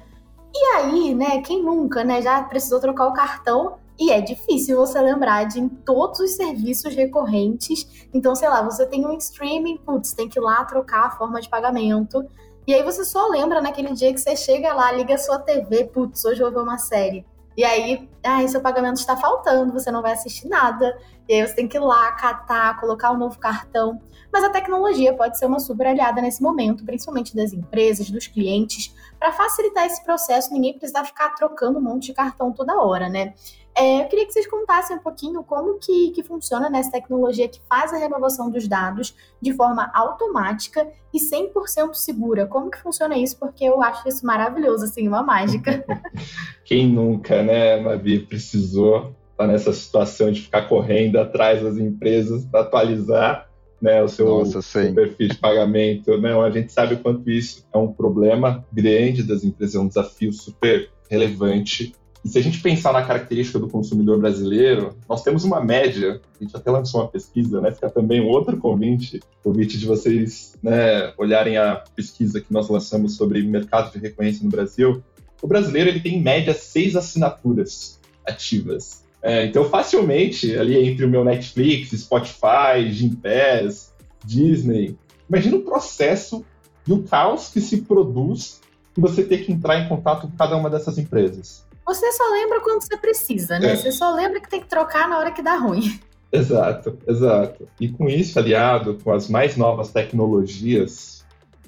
E 0.53 0.75
aí, 0.75 1.15
né, 1.15 1.41
quem 1.41 1.63
nunca, 1.63 2.03
né, 2.03 2.21
já 2.21 2.43
precisou 2.43 2.79
trocar 2.79 3.07
o 3.07 3.13
cartão 3.13 3.79
e 3.99 4.11
é 4.11 4.21
difícil 4.21 4.77
você 4.77 4.99
lembrar 5.01 5.45
de 5.45 5.59
em 5.59 5.67
todos 5.67 6.19
os 6.19 6.31
serviços 6.31 6.93
recorrentes. 6.93 8.07
Então, 8.13 8.35
sei 8.35 8.47
lá, 8.47 8.61
você 8.61 8.85
tem 8.85 9.05
um 9.05 9.17
streaming, 9.17 9.77
putz, 9.77 10.13
tem 10.13 10.29
que 10.29 10.37
ir 10.37 10.41
lá 10.41 10.63
trocar 10.65 11.07
a 11.07 11.11
forma 11.11 11.41
de 11.41 11.49
pagamento. 11.49 12.23
E 12.67 12.73
aí 12.73 12.83
você 12.83 13.03
só 13.03 13.27
lembra 13.27 13.61
naquele 13.61 13.93
dia 13.93 14.13
que 14.13 14.19
você 14.19 14.35
chega 14.35 14.73
lá, 14.73 14.91
liga 14.91 15.15
a 15.15 15.17
sua 15.17 15.39
TV, 15.39 15.85
putz, 15.85 16.23
hoje 16.25 16.41
eu 16.41 16.51
vou 16.51 16.59
ver 16.59 16.67
uma 16.67 16.77
série. 16.77 17.25
E 17.57 17.63
aí, 17.63 18.07
ah, 18.23 18.47
seu 18.47 18.61
pagamento 18.61 18.97
está 18.97 19.17
faltando, 19.17 19.73
você 19.73 19.89
não 19.89 20.03
vai 20.03 20.13
assistir 20.13 20.47
nada. 20.47 20.95
E 21.27 21.33
aí 21.33 21.47
você 21.47 21.55
tem 21.55 21.67
que 21.67 21.75
ir 21.75 21.79
lá, 21.79 22.11
catar, 22.11 22.79
colocar 22.79 23.11
um 23.11 23.17
novo 23.17 23.39
cartão. 23.39 23.99
Mas 24.31 24.43
a 24.43 24.51
tecnologia 24.51 25.15
pode 25.15 25.39
ser 25.39 25.47
uma 25.47 25.59
super 25.59 25.87
aliada 25.87 26.21
nesse 26.21 26.43
momento, 26.43 26.85
principalmente 26.85 27.35
das 27.35 27.53
empresas, 27.53 28.11
dos 28.11 28.27
clientes, 28.27 28.93
para 29.17 29.31
facilitar 29.31 29.85
esse 29.87 30.03
processo, 30.03 30.53
ninguém 30.53 30.77
precisar 30.77 31.03
ficar 31.03 31.29
trocando 31.31 31.79
um 31.79 31.81
monte 31.81 32.07
de 32.07 32.13
cartão 32.13 32.51
toda 32.51 32.79
hora, 32.79 33.09
né? 33.09 33.33
É, 33.77 34.01
eu 34.01 34.07
queria 34.07 34.25
que 34.25 34.33
vocês 34.33 34.47
contassem 34.47 34.97
um 34.97 34.99
pouquinho 34.99 35.43
como 35.43 35.77
que, 35.77 36.09
que 36.09 36.23
funciona 36.23 36.67
nessa 36.67 36.91
tecnologia 36.91 37.47
que 37.47 37.61
faz 37.69 37.93
a 37.93 37.97
renovação 37.97 38.49
dos 38.49 38.67
dados 38.67 39.15
de 39.39 39.53
forma 39.53 39.91
automática 39.93 40.87
e 41.13 41.19
100% 41.19 41.93
segura. 41.93 42.47
Como 42.47 42.71
que 42.71 42.81
funciona 42.81 43.15
isso? 43.15 43.37
Porque 43.37 43.63
eu 43.63 43.79
acho 43.83 44.09
isso 44.09 44.25
maravilhoso, 44.25 44.85
assim, 44.85 45.07
uma 45.07 45.21
mágica. 45.21 45.85
Quem 46.65 46.87
nunca, 46.87 47.43
né, 47.43 47.79
Mavi, 47.79 48.17
precisou 48.19 49.15
estar 49.31 49.45
tá 49.45 49.47
nessa 49.47 49.71
situação 49.71 50.31
de 50.31 50.41
ficar 50.41 50.67
correndo 50.67 51.17
atrás 51.17 51.61
das 51.61 51.77
empresas 51.77 52.45
para 52.45 52.61
atualizar 52.61 53.47
né, 53.79 54.01
o 54.01 54.07
seu, 54.07 54.39
Nossa, 54.39 54.59
seu, 54.59 54.91
perfil 54.91 55.27
de 55.27 55.37
pagamento. 55.37 56.17
Né? 56.19 56.33
A 56.33 56.49
gente 56.49 56.73
sabe 56.73 56.95
o 56.95 56.99
quanto 56.99 57.29
isso 57.29 57.63
é 57.71 57.77
um 57.77 57.93
problema 57.93 58.65
grande 58.73 59.21
das 59.21 59.43
empresas, 59.43 59.75
é 59.75 59.79
um 59.79 59.87
desafio 59.87 60.33
super 60.33 60.89
relevante 61.11 61.93
e 62.27 62.29
se 62.29 62.37
a 62.37 62.43
gente 62.43 62.59
pensar 62.59 62.91
na 62.91 63.05
característica 63.05 63.57
do 63.57 63.69
consumidor 63.69 64.19
brasileiro, 64.19 64.93
nós 65.07 65.23
temos 65.23 65.45
uma 65.45 65.63
média, 65.63 66.19
a 66.37 66.43
gente 66.43 66.53
até 66.57 66.69
lançou 66.69 66.99
uma 66.99 67.07
pesquisa, 67.07 67.61
né? 67.61 67.71
Fica 67.71 67.89
também 67.89 68.19
um 68.19 68.27
outro 68.27 68.57
convite, 68.57 69.21
convite 69.41 69.77
de 69.77 69.85
vocês 69.85 70.53
né, 70.61 71.13
olharem 71.17 71.55
a 71.55 71.81
pesquisa 71.95 72.41
que 72.41 72.51
nós 72.51 72.67
lançamos 72.67 73.15
sobre 73.15 73.41
mercado 73.43 73.93
de 73.93 73.99
recorrência 73.99 74.43
no 74.43 74.49
Brasil. 74.49 75.01
O 75.41 75.47
brasileiro 75.47 75.89
ele 75.89 76.01
tem 76.01 76.15
em 76.15 76.21
média 76.21 76.53
seis 76.53 76.97
assinaturas 76.97 77.97
ativas. 78.27 79.05
É, 79.21 79.45
então, 79.45 79.63
facilmente, 79.63 80.53
ali 80.57 80.77
entre 80.85 81.05
o 81.05 81.09
meu 81.09 81.23
Netflix, 81.23 81.91
Spotify, 81.91 82.91
Gimpass, 82.91 83.93
Disney, 84.25 84.97
imagina 85.29 85.55
o 85.55 85.61
processo 85.61 86.43
e 86.85 86.91
o 86.91 87.03
caos 87.03 87.47
que 87.47 87.61
se 87.61 87.83
produz 87.83 88.59
e 88.97 88.99
você 88.99 89.23
ter 89.23 89.45
que 89.45 89.53
entrar 89.53 89.79
em 89.79 89.87
contato 89.87 90.27
com 90.27 90.35
cada 90.35 90.57
uma 90.57 90.69
dessas 90.69 90.97
empresas. 90.97 91.65
Você 91.87 92.11
só 92.11 92.31
lembra 92.31 92.59
quando 92.61 92.81
você 92.81 92.97
precisa, 92.97 93.57
né? 93.57 93.71
É. 93.71 93.75
Você 93.75 93.91
só 93.91 94.13
lembra 94.13 94.41
que 94.41 94.49
tem 94.49 94.59
que 94.59 94.67
trocar 94.67 95.07
na 95.07 95.17
hora 95.17 95.31
que 95.31 95.41
dá 95.41 95.55
ruim. 95.55 95.99
Exato, 96.31 96.99
exato. 97.07 97.67
E 97.79 97.87
com 97.87 98.09
isso, 98.09 98.37
aliado 98.37 98.99
com 99.01 99.13
as 99.13 99.29
mais 99.29 99.55
novas 99.55 99.91
tecnologias 99.91 101.17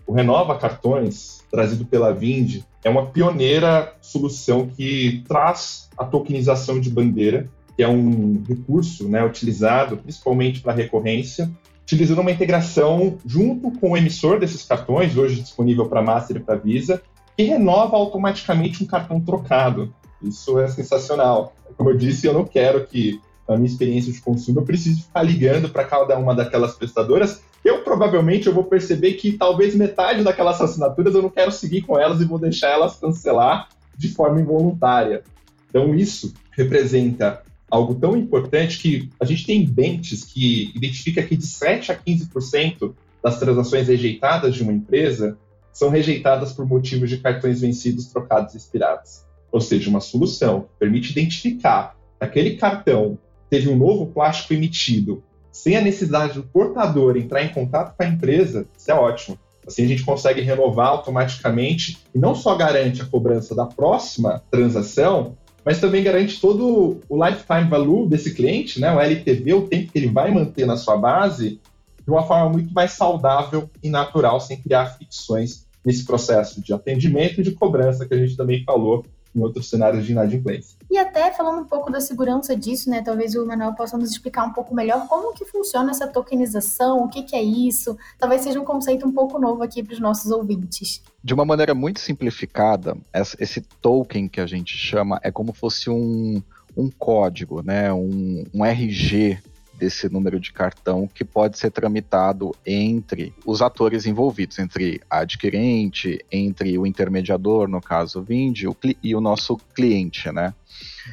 o 0.10 0.12
Renova 0.12 0.58
Cartões, 0.58 1.44
trazido 1.52 1.86
pela 1.86 2.12
Vind, 2.12 2.64
é 2.84 2.90
uma 2.90 3.06
pioneira 3.06 3.94
solução 4.02 4.68
que 4.68 5.24
traz 5.28 5.88
a 5.96 6.04
tokenização 6.04 6.80
de 6.80 6.90
bandeira, 6.90 7.48
que 7.78 7.84
é 7.84 7.88
um 7.88 8.42
recurso 8.48 9.08
né, 9.08 9.24
utilizado 9.24 9.98
principalmente 9.98 10.62
para 10.62 10.74
recorrência, 10.74 11.48
utilizando 11.84 12.22
uma 12.22 12.32
integração 12.32 13.20
junto 13.24 13.70
com 13.80 13.92
o 13.92 13.98
emissor 13.98 14.40
desses 14.40 14.64
cartões, 14.64 15.16
hoje 15.16 15.42
disponível 15.42 15.88
para 15.88 16.02
Master 16.02 16.38
e 16.38 16.40
para 16.40 16.56
Visa, 16.56 17.04
que 17.38 17.44
renova 17.44 17.96
automaticamente 17.96 18.84
um 18.84 18.88
cartão 18.88 19.22
trocado. 19.22 19.94
Isso 20.22 20.60
é 20.60 20.68
sensacional. 20.68 21.54
Como 21.78 21.90
eu 21.90 21.98
disse, 21.98 22.28
eu 22.28 22.34
não 22.34 22.46
quero 22.46 22.86
que 22.86 23.20
a 23.48 23.56
minha 23.56 23.68
experiência 23.68 24.12
de 24.12 24.22
consumo 24.22 24.60
eu 24.60 24.66
precise 24.66 25.02
ficar 25.02 25.24
ligando 25.24 25.70
para 25.70 25.84
cada 25.84 26.18
uma 26.18 26.36
daquelas 26.36 26.76
prestadoras. 26.76 27.42
Eu 27.64 27.84
provavelmente 27.84 28.48
eu 28.48 28.54
vou 28.54 28.64
perceber 28.64 29.14
que 29.14 29.34
talvez 29.34 29.76
metade 29.76 30.24
daquelas 30.24 30.62
assinaturas 30.62 31.16
eu 31.16 31.22
não 31.22 31.30
quero 31.30 31.52
seguir 31.52 31.82
com 31.82 31.98
elas 31.98 32.22
e 32.22 32.26
vou 32.26 32.38
deixar 32.38 32.70
elas 32.70 32.96
cancelar 32.98 33.70
de 33.98 34.10
forma 34.10 34.40
involuntária. 34.40 35.24
Então 35.70 35.96
isso 35.96 36.34
representa 36.52 37.42
algo 37.70 37.96
tão 37.96 38.16
importante 38.16 38.80
que 38.80 39.10
a 39.20 39.26
gente 39.26 39.46
tem 39.46 39.66
bentes 39.66 40.24
que 40.24 40.72
identifica 40.76 41.22
que 41.24 41.36
de 41.36 41.46
7 41.46 41.92
a 41.92 41.96
15% 41.96 42.94
das 43.22 43.40
transações 43.40 43.88
rejeitadas 43.88 44.56
de 44.56 44.64
uma 44.64 44.72
empresa 44.72 45.38
são 45.72 45.90
rejeitadas 45.90 46.54
por 46.54 46.66
motivos 46.66 47.10
de 47.10 47.18
cartões 47.18 47.62
vencidos, 47.62 48.08
trocados 48.08 48.54
e 48.54 48.58
expirados. 48.58 49.29
Ou 49.52 49.62
seja, 49.62 49.90
uma 49.90 50.02
solução 50.02 50.62
que 50.62 50.80
permite 50.80 51.12
identificar 51.12 51.96
que 52.18 52.26
aquele 52.26 52.56
cartão 52.56 53.18
teve 53.50 53.70
um 53.70 53.78
novo 53.78 54.08
plástico 54.08 54.54
emitido 54.54 55.24
sem 55.52 55.76
a 55.76 55.82
necessidade 55.82 56.34
do 56.34 56.44
portador 56.44 57.18
entrar 57.18 57.44
em 57.44 57.50
contato 57.50 57.96
com 57.98 58.04
a 58.04 58.08
empresa, 58.08 58.68
isso 58.78 58.92
é 58.92 58.94
ótimo. 58.94 59.38
Assim 59.68 59.84
a 59.84 59.88
gente 59.88 60.04
consegue 60.04 60.42
renovar 60.42 60.88
automaticamente 60.88 61.98
e 62.14 62.18
não 62.18 62.34
só 62.34 62.56
garante 62.56 63.02
a 63.02 63.06
cobrança 63.06 63.54
da 63.54 63.66
próxima 63.66 64.42
transação, 64.50 65.38
mas 65.66 65.80
também 65.80 66.04
garante 66.04 66.40
todo 66.40 67.00
o 67.08 67.26
lifetime 67.26 67.70
value 67.70 68.08
desse 68.08 68.34
cliente, 68.34 68.80
né, 68.80 68.92
o 68.92 69.00
LTV, 69.00 69.54
o 69.54 69.68
tempo 69.68 69.92
que 69.92 69.98
ele 70.00 70.08
vai 70.08 70.34
manter 70.34 70.66
na 70.66 70.78
sua 70.78 70.98
base, 70.98 71.60
de 72.04 72.10
uma 72.10 72.24
forma 72.24 72.50
muito 72.50 72.74
mais 72.74 72.94
saudável 72.94 73.70
e 73.84 73.90
natural, 73.90 74.40
sem 74.40 74.58
criar 74.58 74.86
fricções 74.86 75.68
nesse 75.86 76.06
processo 76.06 76.62
de 76.62 76.74
atendimento 76.74 77.42
e 77.42 77.44
de 77.44 77.52
cobrança 77.52 78.08
que 78.08 78.14
a 78.14 78.18
gente 78.18 78.36
também 78.36 78.64
falou 78.64 79.06
em 79.36 79.40
outros 79.42 79.70
cenários 79.70 80.06
de 80.06 80.12
inadimplência. 80.12 80.78
E 80.90 80.98
até 80.98 81.32
falando 81.32 81.62
um 81.62 81.66
pouco 81.66 81.92
da 81.92 82.02
segurança 82.02 82.56
disso, 82.56 82.90
né? 82.90 83.02
Talvez 83.02 83.36
o 83.36 83.46
Manuel 83.46 83.74
possa 83.74 83.98
nos 83.98 84.12
explicar 84.12 84.46
um 84.46 84.54
pouco 84.54 84.74
melhor 84.74 85.08
como 85.08 85.34
que 85.34 85.46
funciona 85.46 85.92
essa 85.92 86.08
tokenização, 86.08 87.04
o 87.04 87.10
que, 87.10 87.24
que 87.24 87.36
é 87.36 87.42
isso. 87.42 87.98
Talvez 88.18 88.42
seja 88.42 88.60
um 88.60 88.66
conceito 88.66 89.08
um 89.08 89.12
pouco 89.12 89.40
novo 89.40 89.62
aqui 89.62 89.84
para 89.84 89.94
os 89.94 90.00
nossos 90.00 90.32
ouvintes. 90.32 91.02
De 91.24 91.34
uma 91.34 91.46
maneira 91.46 91.76
muito 91.76 92.00
simplificada, 92.00 92.98
esse 93.14 93.62
token 93.82 94.28
que 94.28 94.42
a 94.42 94.48
gente 94.48 94.76
chama 94.76 95.20
é 95.22 95.32
como 95.32 95.54
fosse 95.54 95.90
um, 95.90 96.42
um 96.76 96.90
código, 96.90 97.62
né? 97.62 97.94
Um, 97.94 98.46
um 98.54 98.66
RG 98.66 99.40
desse 99.80 100.10
número 100.10 100.40
de 100.40 100.52
cartão 100.52 101.08
que 101.08 101.24
pode 101.24 101.58
ser 101.58 101.72
tramitado 101.72 102.54
entre 102.66 103.34
os 103.46 103.62
atores 103.62 104.06
envolvidos, 104.06 104.60
entre 104.60 105.02
a 105.10 105.20
adquirente, 105.20 106.24
entre 106.30 106.78
o 106.78 106.86
intermediador, 106.86 107.68
no 107.68 107.82
caso 107.82 108.20
o 108.20 108.24
Vind, 108.24 108.64
e 109.02 109.16
o 109.16 109.22
nosso 109.22 109.58
cliente, 109.74 110.32
né? 110.32 110.54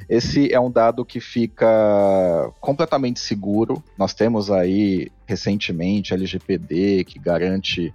Esse 0.09 0.53
é 0.53 0.61
um 0.61 0.71
dado 0.71 1.05
que 1.05 1.21
fica 1.21 1.67
completamente 2.61 3.21
seguro. 3.21 3.83
Nós 3.97 4.13
temos 4.13 4.51
aí 4.51 5.11
recentemente 5.25 6.13
LGPD 6.13 7.05
que 7.05 7.19
garante 7.19 7.93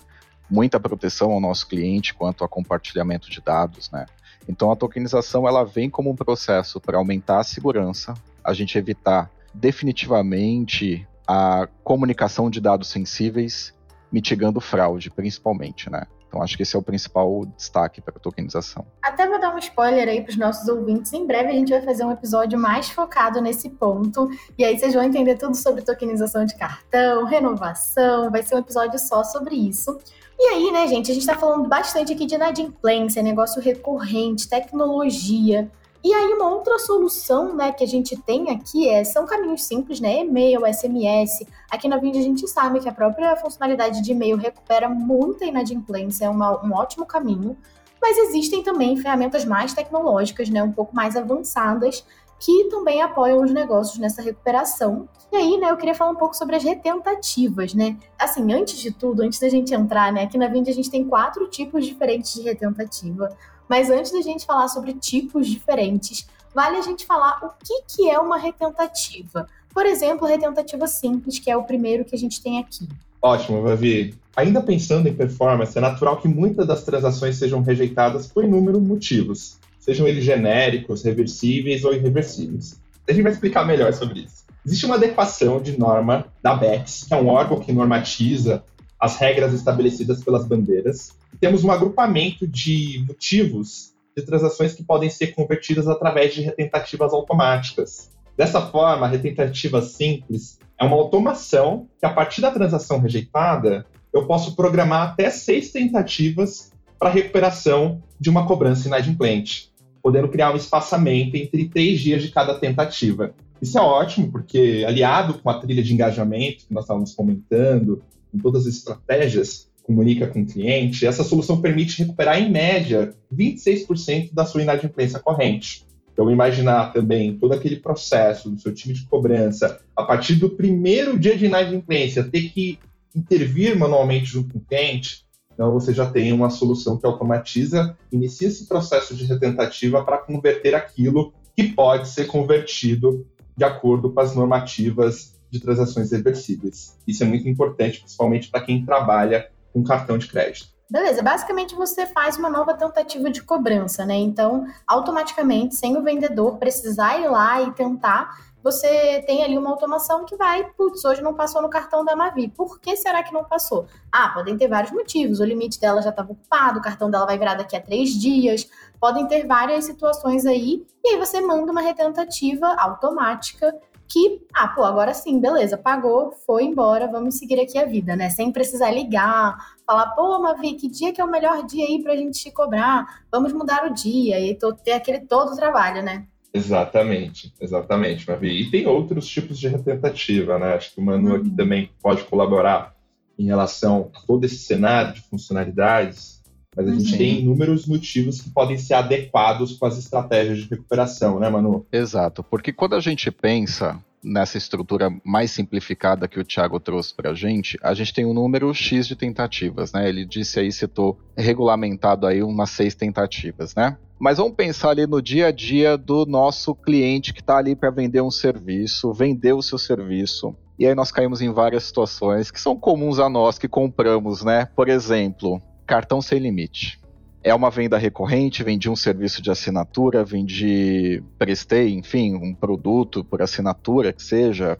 muita 0.50 0.80
proteção 0.80 1.32
ao 1.32 1.40
nosso 1.40 1.68
cliente 1.68 2.13
quanto 2.13 2.44
a 2.44 2.50
compartilhamento 2.50 3.30
de 3.30 3.42
dados, 3.42 3.92
né? 3.92 4.06
Então 4.48 4.72
a 4.72 4.75
tokenização 4.75 5.48
ela 5.48 5.63
vem 5.63 5.90
como 5.90 6.10
um 6.10 6.16
processo 6.16 6.80
para 6.80 6.98
aumentar 6.98 7.40
a 7.40 7.44
segurança, 7.44 8.13
a 8.44 8.54
gente 8.54 8.78
evitar 8.78 9.30
definitivamente 9.53 11.08
a 11.27 11.67
comunicação 11.84 12.50
de 12.50 12.60
dados 12.60 12.89
sensíveis, 12.89 13.74
mitigando 14.12 14.60
fraude, 14.60 15.09
principalmente, 15.09 15.90
né? 15.90 16.03
Então 16.31 16.42
acho 16.42 16.55
que 16.55 16.64
esse 16.64 16.77
é 16.77 16.79
o 16.79 16.81
principal 16.81 17.46
destaque 17.57 18.00
para 18.00 18.16
a 18.16 18.20
tokenização. 18.20 18.85
Até 19.01 19.27
vou 19.27 19.37
dar 19.37 19.53
um 19.53 19.57
spoiler 19.57 20.07
aí 20.07 20.22
para 20.22 20.29
os 20.29 20.37
nossos 20.37 20.66
ouvintes. 20.70 21.11
Em 21.11 21.27
breve 21.27 21.50
a 21.50 21.53
gente 21.53 21.72
vai 21.72 21.81
fazer 21.81 22.05
um 22.05 22.11
episódio 22.11 22.57
mais 22.57 22.90
focado 22.90 23.42
nesse 23.42 23.70
ponto. 23.70 24.29
E 24.57 24.64
aí 24.64 24.79
vocês 24.79 24.94
vão 24.94 25.03
entender 25.03 25.37
tudo 25.37 25.55
sobre 25.55 25.81
tokenização 25.81 26.46
de 26.46 26.55
cartão, 26.57 27.25
renovação. 27.25 28.31
Vai 28.31 28.44
ser 28.44 28.55
um 28.55 28.59
episódio 28.59 28.98
só 28.98 29.25
sobre 29.25 29.55
isso. 29.55 29.98
E 30.40 30.44
aí, 30.53 30.72
né, 30.72 30.87
gente, 30.87 31.11
a 31.11 31.14
gente 31.14 31.24
está 31.24 31.37
falando 31.37 31.68
bastante 31.68 32.14
aqui 32.14 32.25
de 32.25 32.35
inadimplência, 32.35 33.22
negócio 33.22 33.61
recorrente, 33.61 34.48
tecnologia. 34.48 35.70
E 36.03 36.11
aí, 36.14 36.33
uma 36.33 36.50
outra 36.50 36.79
solução 36.79 37.55
né, 37.55 37.72
que 37.72 37.83
a 37.83 37.87
gente 37.87 38.18
tem 38.18 38.50
aqui 38.50 38.90
é, 38.90 39.03
são 39.03 39.25
caminhos 39.25 39.64
simples, 39.64 40.00
né? 40.00 40.22
E-mail, 40.22 40.61
SMS. 40.66 41.46
Aqui 41.70 41.87
na 41.87 41.98
Vind 41.98 42.16
a 42.16 42.22
gente 42.22 42.48
sabe 42.48 42.79
que 42.79 42.90
a 42.90 42.94
própria 42.94 43.35
funcionalidade 43.35 44.01
de 44.01 44.11
e-mail 44.11 44.35
recupera 44.35 44.90
muita 44.90 45.46
inadimplência, 45.46 46.25
é 46.25 46.29
uma, 46.29 46.59
um 46.66 46.74
ótimo 46.74 47.05
caminho. 47.05 47.55
Mas 48.01 48.18
existem 48.18 48.64
também 48.64 48.98
ferramentas 48.98 49.46
mais 49.46 49.74
tecnológicas, 49.74 50.50
né, 50.50 50.64
um 50.64 50.72
pouco 50.72 50.96
mais 50.96 51.16
avançadas, 51.16 52.03
que 52.40 52.64
também 52.66 53.03
apoiam 53.03 53.44
os 53.44 53.51
negócios 53.51 54.00
nessa 54.00 54.24
recuperação. 54.24 55.07
E 55.31 55.35
aí, 55.35 55.57
né, 55.59 55.70
eu 55.70 55.77
queria 55.77 55.94
falar 55.94 56.09
um 56.09 56.16
pouco 56.16 56.35
sobre 56.35 56.55
as 56.55 56.64
retentativas, 56.64 57.75
né? 57.75 57.96
Assim, 58.18 58.51
antes 58.51 58.79
de 58.79 58.92
tudo, 58.92 59.22
antes 59.22 59.40
da 59.40 59.48
gente 59.48 59.72
entrar, 59.72 60.11
né, 60.11 60.24
aqui 60.24 60.37
na 60.40 60.48
Vind 60.48 60.68
a 60.68 60.74
gente 60.74 60.90
tem 60.90 61.07
quatro 61.07 61.48
tipos 61.48 61.85
diferentes 61.85 62.33
de 62.33 62.42
retentativa. 62.42 63.29
Mas 63.72 63.90
antes 63.90 64.12
da 64.12 64.20
gente 64.20 64.46
falar 64.46 64.68
sobre 64.68 64.92
tipos 64.96 65.48
diferentes, 65.48 66.27
vale 66.53 66.75
a 66.75 66.81
gente 66.81 67.05
falar 67.05 67.40
o 67.42 67.66
que, 67.66 67.84
que 67.88 68.10
é 68.10 68.20
uma 68.20 68.38
retentativa. 68.38 69.48
Por 69.74 69.86
exemplo, 69.86 70.27
retentativa 70.27 70.86
simples, 70.88 71.40
que 71.40 71.50
é 71.50 71.55
o 71.55 71.64
primeiro 71.64 72.03
que 72.03 72.14
a 72.14 72.18
gente 72.18 72.44
tem 72.44 72.60
aqui. 72.60 72.86
Ótimo, 73.22 73.62
Vavi. 73.62 74.14
Ainda 74.36 74.62
pensando 74.62 75.07
em 75.07 75.14
performance, 75.14 75.77
é 75.77 75.79
natural 75.79 76.18
que 76.18 76.27
muitas 76.27 76.68
das 76.68 76.84
transações 76.84 77.38
sejam 77.38 77.62
rejeitadas 77.62 78.27
por 78.27 78.44
inúmeros 78.44 78.81
motivos, 78.81 79.57
sejam 79.79 80.05
eles 80.05 80.25
genéricos, 80.25 81.01
reversíveis 81.01 81.86
ou 81.86 81.94
irreversíveis. 81.94 82.77
A 83.07 83.14
gente 83.14 83.24
vai 83.24 83.31
explicar 83.31 83.66
melhor 83.66 83.94
sobre 83.94 84.20
isso. 84.20 84.44
Existe 84.66 84.86
uma 84.86 84.96
adequação 84.96 85.62
de 85.62 85.79
norma 85.79 86.25
da 86.44 86.55
BEX, 86.55 87.05
que 87.07 87.14
é 87.14 87.18
um 87.18 87.29
órgão 87.29 87.62
que 87.62 87.72
normatiza 87.72 88.66
as 89.00 89.16
regras 89.16 89.53
estabelecidas 89.53 90.22
pelas 90.22 90.46
bandeiras. 90.46 91.21
Temos 91.42 91.64
um 91.64 91.72
agrupamento 91.72 92.48
de 92.48 93.04
motivos 93.08 93.96
de 94.16 94.24
transações 94.24 94.74
que 94.74 94.84
podem 94.84 95.10
ser 95.10 95.34
convertidas 95.34 95.88
através 95.88 96.36
de 96.36 96.42
retentativas 96.42 97.12
automáticas. 97.14 98.12
Dessa 98.38 98.62
forma, 98.62 99.08
a 99.08 99.10
retentativa 99.10 99.82
simples 99.82 100.60
é 100.80 100.86
uma 100.86 100.96
automação 100.96 101.88
que, 102.00 102.06
a 102.06 102.14
partir 102.14 102.42
da 102.42 102.51
transação 102.51 103.00
rejeitada, 103.00 103.88
eu 104.14 104.27
posso 104.27 104.56
programar 104.56 105.10
até 105.10 105.32
seis 105.32 105.72
tentativas 105.72 106.72
para 107.00 107.10
recuperação 107.10 108.04
de 108.20 108.30
uma 108.30 108.46
cobrança 108.46 108.88
inadimplente, 108.88 109.72
podendo 110.04 110.27
criar 110.27 110.54
um 110.54 110.58
espaçamento 110.58 111.36
entre 111.36 111.68
três 111.68 112.00
dias 112.01 112.22
de 112.22 112.30
cada 112.30 112.54
tentativa. 112.60 113.34
Isso 113.60 113.80
é 113.80 113.82
ótimo, 113.82 114.32
porque 114.32 114.86
aliado 114.88 115.40
com 115.40 115.50
a 115.50 115.60
trilha 115.60 115.82
de 115.82 115.92
engajamento 115.92 116.68
que 116.68 116.74
nós 116.74 116.84
estávamos 116.84 117.16
comentando, 117.16 118.04
com 118.32 118.38
todas 118.38 118.68
as 118.68 118.75
estratégias, 118.75 119.71
comunica 119.83 120.27
com 120.27 120.41
o 120.41 120.46
cliente, 120.46 121.05
essa 121.05 121.24
solução 121.24 121.61
permite 121.61 122.01
recuperar, 122.01 122.41
em 122.41 122.51
média, 122.51 123.13
26% 123.33 124.33
da 124.33 124.46
sua 124.46 124.61
inadimplência 124.61 125.20
corrente. 125.20 125.85
Então, 126.13 126.29
imaginar 126.29 126.91
também 126.94 127.37
todo 127.37 127.53
aquele 127.53 127.77
processo 127.77 128.50
do 128.50 128.59
seu 128.59 128.74
time 128.74 128.94
de 128.94 129.05
cobrança, 129.05 129.79
a 129.96 130.03
partir 130.03 130.35
do 130.35 130.50
primeiro 130.50 131.17
dia 131.17 131.37
de 131.37 131.46
inadimplência, 131.46 132.24
ter 132.24 132.50
que 132.50 132.77
intervir 133.15 133.77
manualmente 133.77 134.25
junto 134.25 134.53
com 134.53 134.59
o 134.59 134.65
cliente, 134.65 135.25
então 135.53 135.72
você 135.72 135.94
já 135.94 136.09
tem 136.09 136.31
uma 136.31 136.50
solução 136.50 136.98
que 136.98 137.05
automatiza, 137.05 137.96
inicia 138.11 138.48
esse 138.48 138.67
processo 138.67 139.15
de 139.15 139.25
retentativa 139.25 140.03
para 140.03 140.17
converter 140.17 140.74
aquilo 140.74 141.33
que 141.55 141.63
pode 141.63 142.09
ser 142.09 142.25
convertido 142.25 143.27
de 143.55 143.63
acordo 143.63 144.11
com 144.11 144.20
as 144.20 144.35
normativas 144.35 145.35
de 145.51 145.59
transações 145.59 146.11
reversíveis. 146.11 146.98
Isso 147.05 147.24
é 147.24 147.27
muito 147.27 147.48
importante, 147.48 148.00
principalmente 148.00 148.50
para 148.50 148.61
quem 148.61 148.85
trabalha 148.85 149.50
com 149.74 149.84
cartão 149.84 150.18
de 150.18 150.27
crédito. 150.27 150.70
Beleza, 150.90 151.24
basicamente 151.24 151.74
você 151.74 152.05
faz 152.05 152.38
uma 152.38 152.50
nova 152.50 152.74
tentativa 152.74 153.29
de 153.29 153.42
cobrança, 153.42 154.05
né? 154.05 154.16
Então, 154.16 154.66
automaticamente, 154.86 155.75
sem 155.75 155.96
o 155.96 156.03
vendedor 156.03 156.57
precisar 156.57 157.18
ir 157.18 157.29
lá 157.29 157.62
e 157.62 157.72
tentar, 157.72 158.29
você 158.64 159.24
tem 159.25 159.44
ali 159.44 159.57
uma 159.57 159.72
automação 159.72 160.24
que 160.25 160.36
vai, 160.36 160.64
putz, 160.74 161.03
hoje 161.03 161.22
não 161.22 161.34
passou 161.34 161.62
no 161.62 161.70
cartão 161.70 162.05
da 162.05 162.16
Mavi. 162.16 162.48
Por 162.50 162.79
que 162.79 162.96
será 162.96 163.24
que 163.24 163.34
não 163.34 163.44
passou? 163.44 163.88
Ah, 164.12 164.29
podem 164.29 164.55
ter 164.55 164.68
vários 164.68 164.92
motivos. 164.92 165.40
O 165.40 165.46
limite 165.46 165.79
dela 165.79 166.01
já 166.01 166.12
estava 166.12 166.34
ocupado, 166.34 166.79
o 166.79 166.81
cartão 166.81 167.10
dela 167.10 167.25
vai 167.25 167.40
virar 167.40 167.55
daqui 167.55 167.75
a 167.75 167.81
três 167.81 168.10
dias. 168.10 168.70
Podem 169.00 169.25
ter 169.27 169.48
várias 169.48 169.86
situações 169.86 170.46
aí. 170.46 170.86
E 171.03 171.10
aí 171.10 171.18
você 171.18 171.42
manda 171.42 171.72
uma 171.72 171.81
retentativa 171.81 172.68
automática 172.77 173.74
que, 174.11 174.41
ah, 174.53 174.67
pô, 174.67 174.83
agora 174.83 175.13
sim, 175.13 175.39
beleza, 175.39 175.77
pagou, 175.77 176.33
foi 176.45 176.65
embora, 176.65 177.07
vamos 177.07 177.35
seguir 177.35 177.59
aqui 177.59 177.77
a 177.77 177.85
vida, 177.85 178.15
né? 178.15 178.29
Sem 178.29 178.51
precisar 178.51 178.91
ligar, 178.91 179.57
falar, 179.85 180.07
pô, 180.07 180.37
Mavi, 180.39 180.74
que 180.74 180.89
dia 180.89 181.13
que 181.13 181.21
é 181.21 181.24
o 181.24 181.31
melhor 181.31 181.65
dia 181.65 181.85
aí 181.85 182.01
pra 182.03 182.15
gente 182.15 182.39
te 182.39 182.51
cobrar? 182.51 183.24
Vamos 183.31 183.53
mudar 183.53 183.89
o 183.89 183.93
dia 183.93 184.39
e 184.39 184.57
ter 184.83 184.91
aquele 184.91 185.21
todo 185.21 185.53
o 185.53 185.55
trabalho, 185.55 186.03
né? 186.03 186.25
Exatamente, 186.53 187.53
exatamente, 187.61 188.29
Mavi. 188.29 188.61
E 188.61 188.69
tem 188.69 188.85
outros 188.85 189.25
tipos 189.27 189.57
de 189.57 189.69
retentativa, 189.69 190.59
né? 190.59 190.74
Acho 190.74 190.93
que 190.93 191.00
o 191.00 191.03
Manu 191.03 191.35
aqui 191.35 191.50
uhum. 191.50 191.55
também 191.55 191.89
pode 192.01 192.24
colaborar 192.25 192.93
em 193.39 193.45
relação 193.45 194.11
a 194.13 194.19
todo 194.27 194.43
esse 194.43 194.57
cenário 194.57 195.13
de 195.13 195.21
funcionalidades, 195.21 196.30
mas 196.75 196.88
a 196.88 196.92
gente 196.92 197.12
uhum. 197.12 197.18
tem 197.18 197.40
inúmeros 197.42 197.86
motivos 197.86 198.42
que 198.42 198.50
podem 198.50 198.77
ser 198.77 198.94
adequados 198.94 199.77
com 199.77 199.86
as 199.86 199.98
estratégias 199.98 200.60
de 200.60 200.70
recuperação, 200.70 201.40
né, 201.40 201.50
Manu? 201.50 201.86
Exato, 201.92 202.44
porque 202.44 202.72
quando 202.72 202.96
a 202.96 203.00
gente 203.00 203.29
pensa 203.29 204.01
nessa 204.24 204.57
estrutura 204.57 205.10
mais 205.24 205.51
simplificada 205.51 206.27
que 206.27 206.40
o 206.40 206.44
Thiago 206.44 206.79
trouxe 206.79 207.14
para 207.14 207.31
a 207.31 207.34
gente, 207.34 207.77
a 207.81 207.94
gente 207.94 208.14
tem 208.14 208.25
um 208.25 208.34
número 208.34 208.74
X 208.74 209.07
de 209.07 209.16
tentativas, 209.16 209.92
né? 209.92 210.07
Ele 210.07 210.25
disse 210.25 210.60
aí, 210.60 210.72
citou 210.72 211.18
regulamentado 211.36 212.27
aí 212.27 212.44
umas 212.44 212.70
seis 212.70 212.94
tentativas, 212.94 213.74
né? 213.75 213.98
Mas 214.20 214.38
vamos 214.38 214.53
pensar 214.53 214.92
ali 214.92 215.07
no 215.07 215.22
dia 215.22 215.48
a 215.48 215.51
dia 215.51 215.98
do 215.98 216.25
nosso 216.27 216.75
cliente 216.75 217.34
que 217.34 217.42
está 217.42 217.57
ali 217.57 217.75
para 217.75 217.90
vender 217.90 218.22
um 218.22 218.29
serviço, 218.29 219.12
vender 219.12 219.53
o 219.53 219.64
seu 219.64 219.79
serviço. 219.79 220.55
E 220.77 220.86
aí 220.86 220.94
nós 220.94 221.12
caímos 221.12 221.42
em 221.42 221.51
várias 221.51 221.84
situações 221.84 222.51
que 222.51 222.62
são 222.62 222.75
comuns 222.75 223.18
a 223.18 223.27
nós 223.27 223.57
que 223.57 223.68
compramos, 223.68 224.44
né? 224.44 224.68
Por 224.75 224.90
exemplo, 224.90 225.60
cartão 225.85 226.22
sem 226.22 226.39
limite. 226.39 227.00
É 227.44 227.53
uma 227.55 227.72
venda 227.72 227.98
recorrente, 227.98 228.63
vendi 228.63 228.89
um 228.89 228.96
serviço 228.96 229.41
de 229.41 229.50
assinatura, 229.50 230.24
vendi, 230.24 231.24
prestei, 231.39 231.94
enfim, 231.94 232.35
um 232.35 232.53
produto 232.53 233.24
por 233.24 233.41
assinatura 233.41 234.13
que 234.13 234.22
seja, 234.22 234.77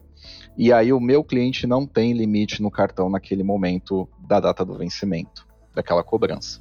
e 0.56 0.72
aí 0.72 0.92
o 0.92 1.00
meu 1.00 1.24
cliente 1.24 1.66
não 1.66 1.86
tem 1.86 2.12
limite 2.12 2.62
no 2.62 2.70
cartão 2.70 3.10
naquele 3.10 3.42
momento 3.42 4.08
da 4.28 4.38
data 4.38 4.64
do 4.64 4.76
vencimento 4.76 5.46
daquela 5.74 6.04
cobrança. 6.04 6.60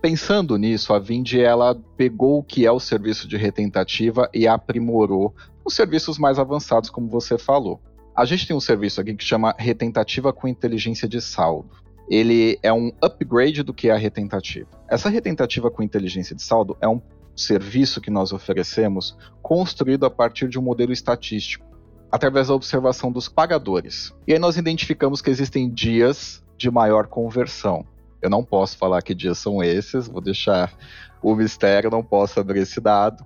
Pensando 0.00 0.56
nisso, 0.56 0.94
a 0.94 0.98
Vind 0.98 1.34
ela 1.34 1.74
pegou 1.96 2.38
o 2.38 2.42
que 2.42 2.64
é 2.64 2.72
o 2.72 2.80
serviço 2.80 3.28
de 3.28 3.36
retentativa 3.36 4.30
e 4.32 4.46
aprimorou 4.46 5.34
os 5.64 5.74
serviços 5.74 6.18
mais 6.18 6.38
avançados, 6.38 6.88
como 6.88 7.08
você 7.08 7.36
falou. 7.36 7.80
A 8.16 8.24
gente 8.24 8.46
tem 8.46 8.56
um 8.56 8.60
serviço 8.60 9.00
aqui 9.00 9.14
que 9.14 9.24
chama 9.24 9.54
retentativa 9.58 10.32
com 10.32 10.48
inteligência 10.48 11.06
de 11.06 11.20
saldo. 11.20 11.70
Ele 12.10 12.58
é 12.60 12.72
um 12.72 12.90
upgrade 13.00 13.62
do 13.62 13.72
que 13.72 13.88
é 13.88 13.92
a 13.92 13.96
retentativa. 13.96 14.68
Essa 14.88 15.08
retentativa 15.08 15.70
com 15.70 15.80
inteligência 15.80 16.34
de 16.34 16.42
saldo 16.42 16.76
é 16.80 16.88
um 16.88 17.00
serviço 17.36 18.00
que 18.00 18.10
nós 18.10 18.32
oferecemos 18.32 19.16
construído 19.40 20.04
a 20.04 20.10
partir 20.10 20.48
de 20.48 20.58
um 20.58 20.62
modelo 20.62 20.92
estatístico, 20.92 21.64
através 22.10 22.48
da 22.48 22.54
observação 22.54 23.12
dos 23.12 23.28
pagadores. 23.28 24.12
E 24.26 24.32
aí 24.32 24.38
nós 24.40 24.56
identificamos 24.56 25.22
que 25.22 25.30
existem 25.30 25.70
dias 25.70 26.44
de 26.58 26.68
maior 26.68 27.06
conversão. 27.06 27.86
Eu 28.20 28.28
não 28.28 28.44
posso 28.44 28.76
falar 28.76 29.02
que 29.02 29.14
dias 29.14 29.38
são 29.38 29.62
esses, 29.62 30.08
vou 30.08 30.20
deixar 30.20 30.76
o 31.22 31.34
mistério, 31.34 31.90
não 31.90 32.02
posso 32.02 32.40
abrir 32.40 32.60
esse 32.60 32.80
dado. 32.80 33.24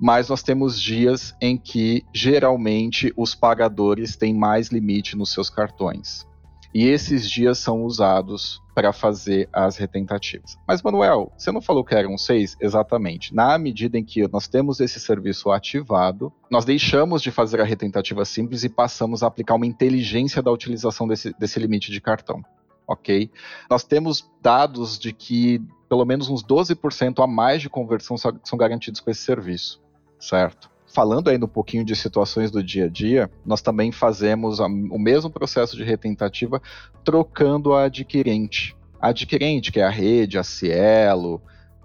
Mas 0.00 0.28
nós 0.28 0.42
temos 0.42 0.80
dias 0.80 1.32
em 1.40 1.56
que 1.56 2.02
geralmente 2.12 3.12
os 3.16 3.34
pagadores 3.34 4.16
têm 4.16 4.34
mais 4.34 4.68
limite 4.68 5.16
nos 5.16 5.32
seus 5.32 5.48
cartões. 5.48 6.26
E 6.74 6.86
esses 6.86 7.28
dias 7.28 7.58
são 7.58 7.84
usados 7.84 8.62
para 8.74 8.92
fazer 8.92 9.48
as 9.52 9.76
retentativas. 9.76 10.58
Mas, 10.66 10.82
Manuel, 10.82 11.30
você 11.36 11.52
não 11.52 11.60
falou 11.60 11.84
que 11.84 11.94
eram 11.94 12.16
seis? 12.16 12.56
Exatamente. 12.60 13.34
Na 13.34 13.58
medida 13.58 13.98
em 13.98 14.04
que 14.04 14.26
nós 14.28 14.48
temos 14.48 14.80
esse 14.80 14.98
serviço 14.98 15.50
ativado, 15.50 16.32
nós 16.50 16.64
deixamos 16.64 17.20
de 17.20 17.30
fazer 17.30 17.60
a 17.60 17.64
retentativa 17.64 18.24
simples 18.24 18.64
e 18.64 18.70
passamos 18.70 19.22
a 19.22 19.26
aplicar 19.26 19.54
uma 19.54 19.66
inteligência 19.66 20.40
da 20.42 20.50
utilização 20.50 21.06
desse, 21.06 21.34
desse 21.38 21.60
limite 21.60 21.90
de 21.90 22.00
cartão 22.00 22.42
ok? 22.86 23.30
Nós 23.70 23.84
temos 23.84 24.28
dados 24.40 24.98
de 24.98 25.12
que 25.12 25.62
pelo 25.88 26.04
menos 26.04 26.28
uns 26.28 26.42
12% 26.42 27.22
a 27.22 27.26
mais 27.26 27.60
de 27.60 27.68
conversão 27.68 28.16
são 28.16 28.58
garantidos 28.58 29.00
com 29.00 29.10
esse 29.10 29.22
serviço, 29.22 29.80
certo? 30.18 30.71
Falando 30.92 31.30
ainda 31.30 31.46
um 31.46 31.48
pouquinho 31.48 31.84
de 31.84 31.96
situações 31.96 32.50
do 32.50 32.62
dia 32.62 32.84
a 32.84 32.88
dia, 32.88 33.30
nós 33.46 33.62
também 33.62 33.90
fazemos 33.90 34.60
o 34.60 34.98
mesmo 34.98 35.30
processo 35.30 35.76
de 35.76 35.82
retentativa 35.82 36.60
trocando 37.02 37.72
a 37.72 37.84
adquirente. 37.84 38.76
A 39.00 39.08
adquirente, 39.08 39.72
que 39.72 39.80
é 39.80 39.84
a 39.84 39.90
rede, 39.90 40.38
a 40.38 40.44
Cielo, 40.44 41.40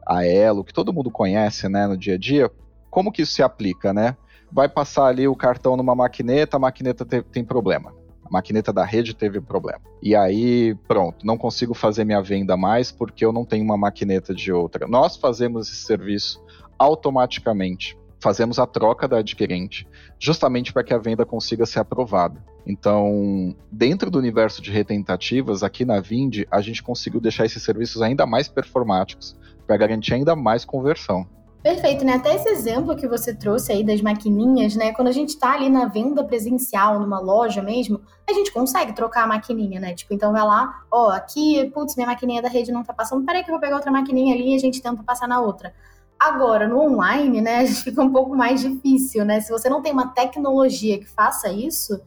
a 0.06 0.26
Elo, 0.26 0.64
que 0.64 0.74
todo 0.74 0.92
mundo 0.92 1.10
conhece 1.10 1.70
né, 1.70 1.88
no 1.88 1.98
dia 1.98 2.16
a 2.16 2.18
dia, 2.18 2.52
como 2.90 3.12
que 3.12 3.22
isso 3.22 3.34
se 3.34 3.42
aplica, 3.42 3.94
né? 3.94 4.16
Vai 4.52 4.68
passar 4.68 5.06
ali 5.06 5.28
o 5.28 5.36
cartão 5.36 5.78
numa 5.78 5.96
maquineta, 5.96 6.58
a 6.58 6.60
maquineta 6.60 7.06
tem 7.06 7.44
problema 7.44 7.94
a 8.28 8.32
maquineta 8.32 8.74
da 8.74 8.84
rede 8.84 9.16
teve 9.16 9.40
problema. 9.40 9.82
E 10.02 10.16
aí, 10.16 10.76
pronto, 10.88 11.26
não 11.26 11.38
consigo 11.38 11.74
fazer 11.74 12.04
minha 12.04 12.22
venda 12.22 12.58
mais 12.58 12.92
porque 12.92 13.26
eu 13.26 13.32
não 13.32 13.46
tenho 13.46 13.64
uma 13.64 13.78
maquineta 13.78 14.36
de 14.36 14.52
outra. 14.52 14.86
Nós 14.88 15.16
fazemos 15.16 15.70
esse 15.70 15.84
serviço 15.84 16.44
automaticamente. 16.78 17.98
Fazemos 18.20 18.58
a 18.58 18.66
troca 18.66 19.08
da 19.08 19.18
adquirente, 19.18 19.88
justamente 20.20 20.74
para 20.74 20.84
que 20.84 20.94
a 20.94 20.98
venda 20.98 21.26
consiga 21.26 21.66
ser 21.66 21.80
aprovada. 21.80 22.44
Então, 22.66 23.56
dentro 23.72 24.10
do 24.10 24.18
universo 24.18 24.62
de 24.62 24.72
retentativas, 24.72 25.64
aqui 25.64 25.86
na 25.86 26.02
Vind, 26.02 26.44
a 26.52 26.60
gente 26.60 26.84
conseguiu 26.84 27.22
deixar 27.22 27.46
esses 27.46 27.64
serviços 27.64 28.02
ainda 28.02 28.26
mais 28.26 28.48
performáticos, 28.48 29.38
para 29.66 29.78
garantir 29.78 30.14
ainda 30.14 30.36
mais 30.36 30.66
conversão. 30.66 31.28
Perfeito, 31.62 32.06
né? 32.06 32.14
Até 32.14 32.36
esse 32.36 32.48
exemplo 32.48 32.96
que 32.96 33.08
você 33.08 33.34
trouxe 33.34 33.72
aí 33.72 33.84
das 33.84 34.00
maquininhas, 34.02 34.76
né? 34.76 34.94
Quando 34.94 35.10
a 35.10 35.12
gente 35.12 35.30
está 35.30 35.54
ali 35.54 35.70
na 35.70 35.86
venda 35.86 36.24
presencial, 36.24 37.00
numa 37.00 37.20
loja 37.20 37.62
mesmo, 37.62 38.00
a 38.30 38.32
gente 38.32 38.54
consegue 38.54 38.94
trocar 38.94 39.24
a 39.24 39.28
maquininha, 39.28 39.80
né? 39.80 39.94
Tipo, 39.94 40.14
então 40.14 40.32
vai 40.32 40.44
lá, 40.44 40.84
ó, 40.90 41.10
aqui, 41.10 41.70
putz, 41.74 41.96
minha 41.96 42.08
maquininha 42.08 42.42
da 42.42 42.48
rede 42.48 42.72
não 42.72 42.84
tá 42.84 42.94
passando, 42.94 43.26
peraí 43.26 43.44
que 43.44 43.50
eu 43.50 43.54
vou 43.54 43.60
pegar 43.60 43.76
outra 43.76 43.92
maquininha 43.92 44.34
ali 44.34 44.54
e 44.54 44.56
a 44.56 44.60
gente 44.60 44.82
tenta 44.82 45.04
passar 45.04 45.28
na 45.28 45.42
outra. 45.42 45.74
Agora, 46.20 46.68
no 46.68 46.80
online, 46.80 47.42
né, 47.42 47.66
fica 47.68 48.02
um 48.02 48.12
pouco 48.12 48.36
mais 48.36 48.62
difícil, 48.62 49.24
né? 49.24 49.40
Se 49.42 49.52
você 49.52 49.70
não 49.70 49.82
tem 49.82 49.92
uma 49.92 50.08
tecnologia 50.10 50.98
que 50.98 51.06
faça 51.06 51.50
isso, 51.52 52.00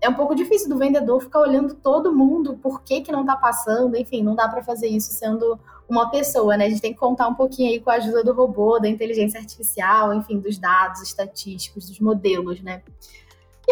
é 0.00 0.08
um 0.08 0.14
pouco 0.14 0.34
difícil 0.34 0.68
do 0.68 0.76
vendedor 0.76 1.22
ficar 1.22 1.40
olhando 1.40 1.74
todo 1.74 2.14
mundo, 2.14 2.58
por 2.60 2.82
que 2.82 3.02
que 3.02 3.12
não 3.12 3.24
tá 3.24 3.36
passando, 3.36 3.96
enfim, 3.96 4.22
não 4.22 4.34
dá 4.34 4.48
para 4.48 4.62
fazer 4.62 4.88
isso 4.88 5.12
sendo 5.12 5.58
uma 5.88 6.10
pessoa, 6.10 6.56
né? 6.56 6.66
A 6.66 6.68
gente 6.68 6.82
tem 6.82 6.92
que 6.92 6.98
contar 6.98 7.28
um 7.28 7.34
pouquinho 7.34 7.70
aí 7.70 7.78
com 7.78 7.90
a 7.90 7.94
ajuda 7.94 8.24
do 8.24 8.32
robô, 8.32 8.80
da 8.80 8.88
inteligência 8.88 9.38
artificial, 9.38 10.12
enfim, 10.12 10.40
dos 10.40 10.58
dados 10.58 11.02
estatísticos, 11.02 11.88
dos 11.88 12.00
modelos, 12.00 12.60
né? 12.62 12.82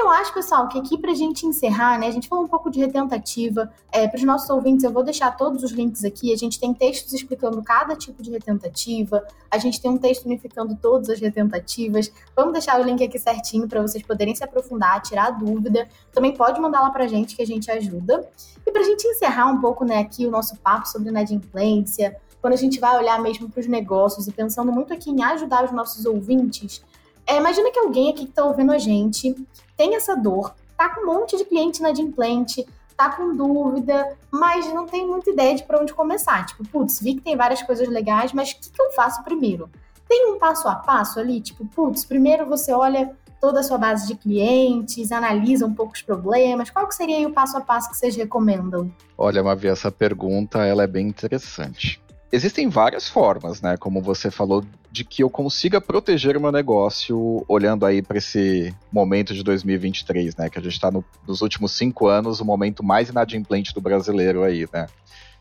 Eu 0.01 0.09
acho, 0.09 0.33
pessoal, 0.33 0.67
que 0.67 0.79
aqui 0.79 0.97
para 0.97 1.11
a 1.11 1.15
gente 1.15 1.45
encerrar, 1.45 1.99
né, 1.99 2.07
a 2.07 2.11
gente 2.11 2.27
falou 2.27 2.47
um 2.47 2.49
pouco 2.49 2.71
de 2.71 2.81
retentativa. 2.81 3.71
É, 3.93 4.09
para 4.09 4.17
os 4.17 4.25
nossos 4.25 4.49
ouvintes, 4.49 4.83
eu 4.83 4.91
vou 4.91 5.05
deixar 5.05 5.37
todos 5.37 5.63
os 5.63 5.73
links 5.73 6.05
aqui. 6.05 6.33
A 6.33 6.37
gente 6.39 6.59
tem 6.59 6.73
textos 6.73 7.13
explicando 7.13 7.63
cada 7.63 7.95
tipo 7.95 8.23
de 8.23 8.31
retentativa, 8.31 9.23
a 9.51 9.59
gente 9.59 9.79
tem 9.79 9.91
um 9.91 9.99
texto 9.99 10.25
unificando 10.25 10.75
todas 10.75 11.11
as 11.11 11.21
retentativas. 11.21 12.11
Vamos 12.35 12.55
deixar 12.55 12.81
o 12.81 12.83
link 12.83 13.05
aqui 13.05 13.19
certinho 13.19 13.69
para 13.69 13.83
vocês 13.83 14.03
poderem 14.03 14.35
se 14.35 14.43
aprofundar, 14.43 15.03
tirar 15.03 15.33
dúvida. 15.33 15.87
Também 16.11 16.35
pode 16.35 16.59
mandar 16.63 16.81
lá 16.81 16.89
para 16.89 17.05
a 17.05 17.09
gente 17.09 17.37
que 17.37 17.43
a 17.43 17.47
gente 17.47 17.71
ajuda. 17.71 18.27
E 18.67 18.73
para 18.73 18.81
a 18.81 18.85
gente 18.85 19.07
encerrar 19.07 19.49
um 19.49 19.61
pouco 19.61 19.85
né, 19.85 19.99
aqui 19.99 20.25
o 20.25 20.31
nosso 20.31 20.57
papo 20.61 20.89
sobre 20.89 21.11
inadimplência, 21.11 22.17
quando 22.41 22.55
a 22.55 22.57
gente 22.57 22.81
vai 22.81 22.97
olhar 22.97 23.21
mesmo 23.21 23.51
para 23.51 23.61
os 23.61 23.67
negócios 23.67 24.27
e 24.27 24.33
pensando 24.33 24.73
muito 24.73 24.95
aqui 24.95 25.11
em 25.11 25.23
ajudar 25.23 25.63
os 25.63 25.73
nossos 25.73 26.07
ouvintes, 26.07 26.83
é, 27.27 27.37
imagina 27.37 27.71
que 27.71 27.79
alguém 27.79 28.11
aqui 28.11 28.25
que 28.25 28.31
está 28.31 28.45
ouvindo 28.45 28.73
a 28.73 28.79
gente 28.79 29.37
tem 29.81 29.95
essa 29.95 30.15
dor, 30.15 30.55
tá 30.77 30.91
com 30.91 31.01
um 31.01 31.07
monte 31.07 31.39
de 31.39 31.45
cliente 31.47 31.79
inadimplente, 31.79 32.67
tá 32.95 33.09
com 33.09 33.35
dúvida, 33.35 34.15
mas 34.31 34.71
não 34.75 34.85
tem 34.85 35.07
muita 35.07 35.31
ideia 35.31 35.57
de 35.57 35.63
para 35.63 35.81
onde 35.81 35.95
começar. 35.95 36.45
Tipo, 36.45 36.69
putz, 36.69 37.01
vi 37.01 37.15
que 37.15 37.23
tem 37.23 37.35
várias 37.35 37.63
coisas 37.63 37.89
legais, 37.89 38.31
mas 38.35 38.51
o 38.51 38.57
que, 38.57 38.71
que 38.71 38.83
eu 38.83 38.91
faço 38.91 39.25
primeiro? 39.25 39.71
Tem 40.07 40.31
um 40.31 40.39
passo 40.39 40.69
a 40.69 40.75
passo 40.75 41.19
ali? 41.19 41.41
Tipo, 41.41 41.65
putz, 41.65 42.05
primeiro 42.05 42.45
você 42.45 42.75
olha 42.75 43.17
toda 43.41 43.61
a 43.61 43.63
sua 43.63 43.79
base 43.79 44.07
de 44.07 44.17
clientes, 44.17 45.11
analisa 45.13 45.65
um 45.65 45.73
pouco 45.73 45.95
os 45.95 46.03
problemas. 46.03 46.69
Qual 46.69 46.87
que 46.87 46.95
seria 46.95 47.27
o 47.27 47.33
passo 47.33 47.57
a 47.57 47.63
passo 47.63 47.89
que 47.89 47.97
vocês 47.97 48.15
recomendam? 48.15 48.93
Olha, 49.17 49.43
Mavi, 49.43 49.69
essa 49.69 49.91
pergunta 49.91 50.63
ela 50.63 50.83
é 50.83 50.87
bem 50.87 51.09
interessante. 51.09 52.03
Existem 52.33 52.69
várias 52.69 53.09
formas, 53.09 53.61
né? 53.61 53.77
Como 53.77 54.01
você 54.01 54.31
falou, 54.31 54.65
de 54.91 55.05
que 55.05 55.23
eu 55.23 55.29
consiga 55.29 55.81
proteger 55.81 56.37
o 56.37 56.41
meu 56.41 56.53
negócio 56.53 57.45
olhando 57.49 57.85
aí 57.85 58.01
para 58.01 58.19
esse 58.19 58.73
momento 58.93 59.35
de 59.35 59.43
2023, 59.43 60.37
né? 60.37 60.49
Que 60.49 60.61
a 60.61 60.63
gente 60.63 60.75
está 60.75 60.93
no, 60.93 61.05
nos 61.27 61.41
últimos 61.41 61.73
cinco 61.73 62.07
anos, 62.07 62.41
o 62.41 62.45
momento 62.45 62.85
mais 62.85 63.09
inadimplente 63.09 63.75
do 63.75 63.81
brasileiro 63.81 64.45
aí, 64.45 64.65
né? 64.73 64.87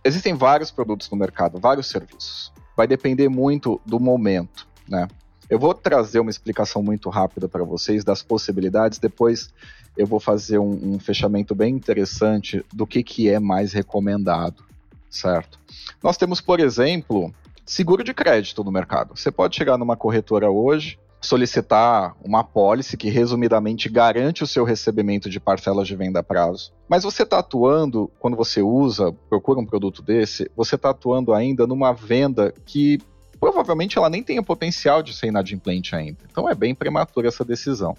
Existem 0.03 0.33
vários 0.33 0.71
produtos 0.71 1.07
no 1.11 1.17
mercado, 1.17 1.59
vários 1.59 1.87
serviços. 1.87 2.51
Vai 2.75 2.87
depender 2.87 3.29
muito 3.29 3.79
do 3.85 3.99
momento, 3.99 4.67
né? 4.87 5.07
Eu 5.47 5.59
vou 5.59 5.75
trazer 5.75 6.19
uma 6.19 6.31
explicação 6.31 6.81
muito 6.81 7.09
rápida 7.09 7.47
para 7.47 7.63
vocês 7.63 8.03
das 8.03 8.23
possibilidades, 8.23 8.97
depois 8.97 9.53
eu 9.95 10.07
vou 10.07 10.19
fazer 10.19 10.57
um, 10.57 10.93
um 10.93 10.99
fechamento 10.99 11.53
bem 11.53 11.75
interessante 11.75 12.65
do 12.73 12.87
que, 12.87 13.03
que 13.03 13.29
é 13.29 13.39
mais 13.39 13.73
recomendado 13.73 14.68
certo? 15.09 15.59
Nós 16.03 16.17
temos, 16.17 16.39
por 16.41 16.59
exemplo, 16.59 17.33
seguro 17.65 18.03
de 18.03 18.13
crédito 18.13 18.63
no 18.63 18.71
mercado. 18.71 19.15
Você 19.15 19.31
pode 19.31 19.55
chegar 19.55 19.77
numa 19.77 19.97
corretora 19.97 20.49
hoje 20.49 20.99
solicitar 21.21 22.15
uma 22.23 22.39
apólice 22.39 22.95
que 22.95 23.09
resumidamente 23.09 23.89
garante 23.89 24.43
o 24.43 24.47
seu 24.47 24.63
recebimento 24.63 25.29
de 25.29 25.39
parcelas 25.39 25.87
de 25.87 25.95
venda 25.95 26.19
a 26.19 26.23
prazo. 26.23 26.71
Mas 26.87 27.03
você 27.03 27.23
está 27.23 27.39
atuando, 27.39 28.09
quando 28.19 28.37
você 28.37 28.61
usa, 28.61 29.11
procura 29.29 29.59
um 29.59 29.65
produto 29.65 30.01
desse, 30.01 30.49
você 30.55 30.75
está 30.75 30.91
atuando 30.91 31.33
ainda 31.33 31.67
numa 31.67 31.91
venda 31.91 32.53
que 32.65 32.99
provavelmente 33.39 33.97
ela 33.97 34.09
nem 34.09 34.23
tem 34.23 34.39
o 34.39 34.43
potencial 34.43 35.03
de 35.03 35.13
ser 35.13 35.27
inadimplente 35.27 35.95
ainda. 35.95 36.19
Então 36.29 36.49
é 36.49 36.55
bem 36.55 36.73
prematura 36.73 37.27
essa 37.27 37.43
decisão. 37.43 37.95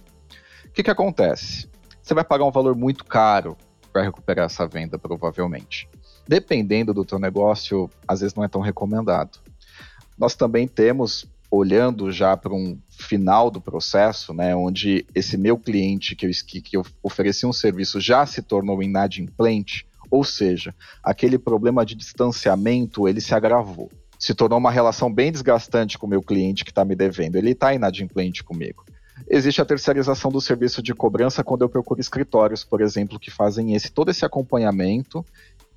O 0.67 0.73
que, 0.73 0.83
que 0.83 0.91
acontece? 0.91 1.69
Você 2.03 2.15
vai 2.15 2.25
pagar 2.25 2.45
um 2.45 2.51
valor 2.51 2.75
muito 2.75 3.05
caro 3.05 3.57
para 3.93 4.03
recuperar 4.03 4.47
essa 4.47 4.67
venda, 4.67 4.99
provavelmente. 4.99 5.89
Dependendo 6.27 6.95
do 6.95 7.05
teu 7.05 7.19
negócio, 7.19 7.91
às 8.07 8.21
vezes 8.21 8.35
não 8.35 8.45
é 8.45 8.49
tão 8.49 8.61
recomendado. 8.61 9.39
Nós 10.19 10.35
também 10.35 10.69
temos 10.69 11.27
olhando 11.51 12.13
já 12.13 12.37
para 12.37 12.55
um 12.55 12.79
final 12.89 13.51
do 13.51 13.61
processo, 13.61 14.33
né, 14.33 14.55
onde 14.55 15.05
esse 15.15 15.37
meu 15.37 15.59
cliente 15.59 16.15
que 16.15 16.27
eu, 16.27 16.31
que 16.63 16.77
eu 16.77 16.87
ofereci 17.03 17.45
um 17.45 17.53
serviço 17.53 18.01
já 18.01 18.25
se 18.25 18.41
tornou 18.41 18.83
inadimplente, 18.83 19.85
ou 20.11 20.23
seja, 20.23 20.75
aquele 21.03 21.39
problema 21.39 21.85
de 21.85 21.95
distanciamento 21.95 23.09
ele 23.09 23.21
se 23.21 23.35
agravou, 23.35 23.91
se 24.19 24.35
tornou 24.35 24.59
uma 24.59 24.71
relação 24.71 25.13
bem 25.13 25.33
desgastante 25.33 25.99
com 25.99 26.07
o 26.07 26.11
meu 26.11 26.23
cliente 26.23 26.65
que 26.65 26.71
está 26.71 26.85
me 26.85 26.95
devendo, 26.95 27.37
ele 27.37 27.51
está 27.51 27.75
inadimplente 27.75 28.45
comigo. 28.45 28.85
Existe 29.29 29.61
a 29.61 29.65
terceirização 29.65 30.31
do 30.31 30.41
serviço 30.41 30.83
de 30.83 30.95
cobrança 30.95 31.45
quando 31.45 31.63
eu 31.63 31.69
procuro 31.69 32.01
escritórios, 32.01 32.65
por 32.65 32.81
exemplo, 32.81 33.19
que 33.19 33.31
fazem 33.31 33.75
esse 33.75 33.91
todo 33.91 34.11
esse 34.11 34.25
acompanhamento 34.25 35.25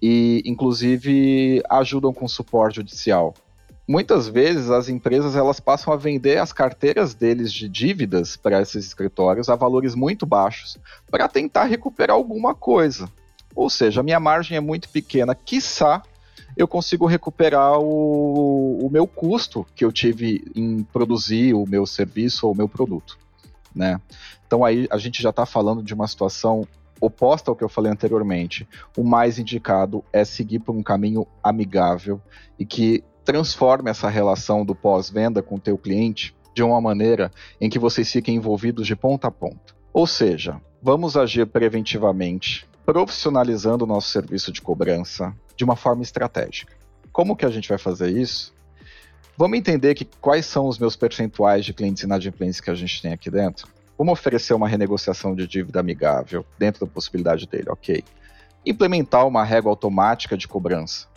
e, 0.03 0.43
inclusive, 0.45 1.63
ajudam 1.69 2.13
com 2.13 2.27
suporte 2.27 2.75
judicial 2.75 3.33
muitas 3.87 4.27
vezes 4.27 4.69
as 4.69 4.87
empresas 4.89 5.35
elas 5.35 5.59
passam 5.59 5.93
a 5.93 5.97
vender 5.97 6.37
as 6.37 6.53
carteiras 6.53 7.13
deles 7.13 7.51
de 7.51 7.67
dívidas 7.67 8.35
para 8.35 8.61
esses 8.61 8.85
escritórios 8.85 9.49
a 9.49 9.55
valores 9.55 9.93
muito 9.93 10.25
baixos 10.25 10.77
para 11.09 11.27
tentar 11.27 11.65
recuperar 11.65 12.15
alguma 12.15 12.55
coisa. 12.55 13.09
Ou 13.55 13.69
seja, 13.69 14.01
a 14.01 14.03
minha 14.03 14.19
margem 14.19 14.57
é 14.57 14.61
muito 14.61 14.89
pequena, 14.89 15.35
quiçá 15.35 16.01
eu 16.55 16.67
consigo 16.67 17.07
recuperar 17.07 17.79
o, 17.79 18.85
o 18.85 18.89
meu 18.89 19.07
custo 19.07 19.65
que 19.75 19.83
eu 19.83 19.91
tive 19.91 20.43
em 20.55 20.83
produzir 20.83 21.53
o 21.55 21.65
meu 21.65 21.85
serviço 21.85 22.45
ou 22.45 22.53
o 22.53 22.55
meu 22.55 22.69
produto. 22.69 23.17
Né? 23.73 23.99
Então 24.45 24.63
aí 24.63 24.87
a 24.91 24.97
gente 24.97 25.21
já 25.21 25.31
está 25.31 25.47
falando 25.47 25.81
de 25.81 25.95
uma 25.95 26.07
situação 26.07 26.67
oposta 27.05 27.51
ao 27.51 27.55
que 27.55 27.63
eu 27.63 27.69
falei 27.69 27.91
anteriormente. 27.91 28.67
O 28.97 29.03
mais 29.03 29.37
indicado 29.37 30.03
é 30.13 30.23
seguir 30.23 30.59
por 30.59 30.73
um 30.73 30.83
caminho 30.83 31.27
amigável 31.43 32.21
e 32.57 32.65
que 32.65 33.03
transforme 33.25 33.89
essa 33.89 34.09
relação 34.09 34.65
do 34.65 34.73
pós-venda 34.73 35.41
com 35.41 35.55
o 35.55 35.59
teu 35.59 35.77
cliente 35.77 36.35
de 36.53 36.63
uma 36.63 36.79
maneira 36.79 37.31
em 37.59 37.69
que 37.69 37.79
vocês 37.79 38.11
fiquem 38.11 38.35
envolvidos 38.35 38.87
de 38.87 38.95
ponta 38.95 39.27
a 39.27 39.31
ponta. 39.31 39.73
Ou 39.91 40.07
seja, 40.07 40.61
vamos 40.81 41.17
agir 41.17 41.45
preventivamente, 41.47 42.67
profissionalizando 42.85 43.85
o 43.85 43.87
nosso 43.87 44.09
serviço 44.09 44.51
de 44.51 44.61
cobrança 44.61 45.35
de 45.55 45.63
uma 45.63 45.75
forma 45.75 46.03
estratégica. 46.03 46.73
Como 47.11 47.35
que 47.35 47.45
a 47.45 47.49
gente 47.49 47.69
vai 47.69 47.77
fazer 47.77 48.09
isso? 48.09 48.53
Vamos 49.37 49.57
entender 49.57 49.95
que 49.95 50.05
quais 50.21 50.45
são 50.45 50.67
os 50.67 50.77
meus 50.77 50.95
percentuais 50.95 51.65
de 51.65 51.73
clientes 51.73 52.03
inadimplentes 52.03 52.61
que 52.61 52.69
a 52.69 52.75
gente 52.75 53.01
tem 53.01 53.13
aqui 53.13 53.31
dentro? 53.31 53.67
Vamos 53.97 54.13
oferecer 54.13 54.53
uma 54.53 54.67
renegociação 54.67 55.35
de 55.35 55.47
dívida 55.47 55.79
amigável 55.79 56.45
dentro 56.57 56.85
da 56.85 56.91
possibilidade 56.91 57.47
dele, 57.47 57.69
ok. 57.69 58.03
Implementar 58.65 59.27
uma 59.27 59.43
régua 59.43 59.71
automática 59.71 60.37
de 60.37 60.47
cobrança 60.47 61.07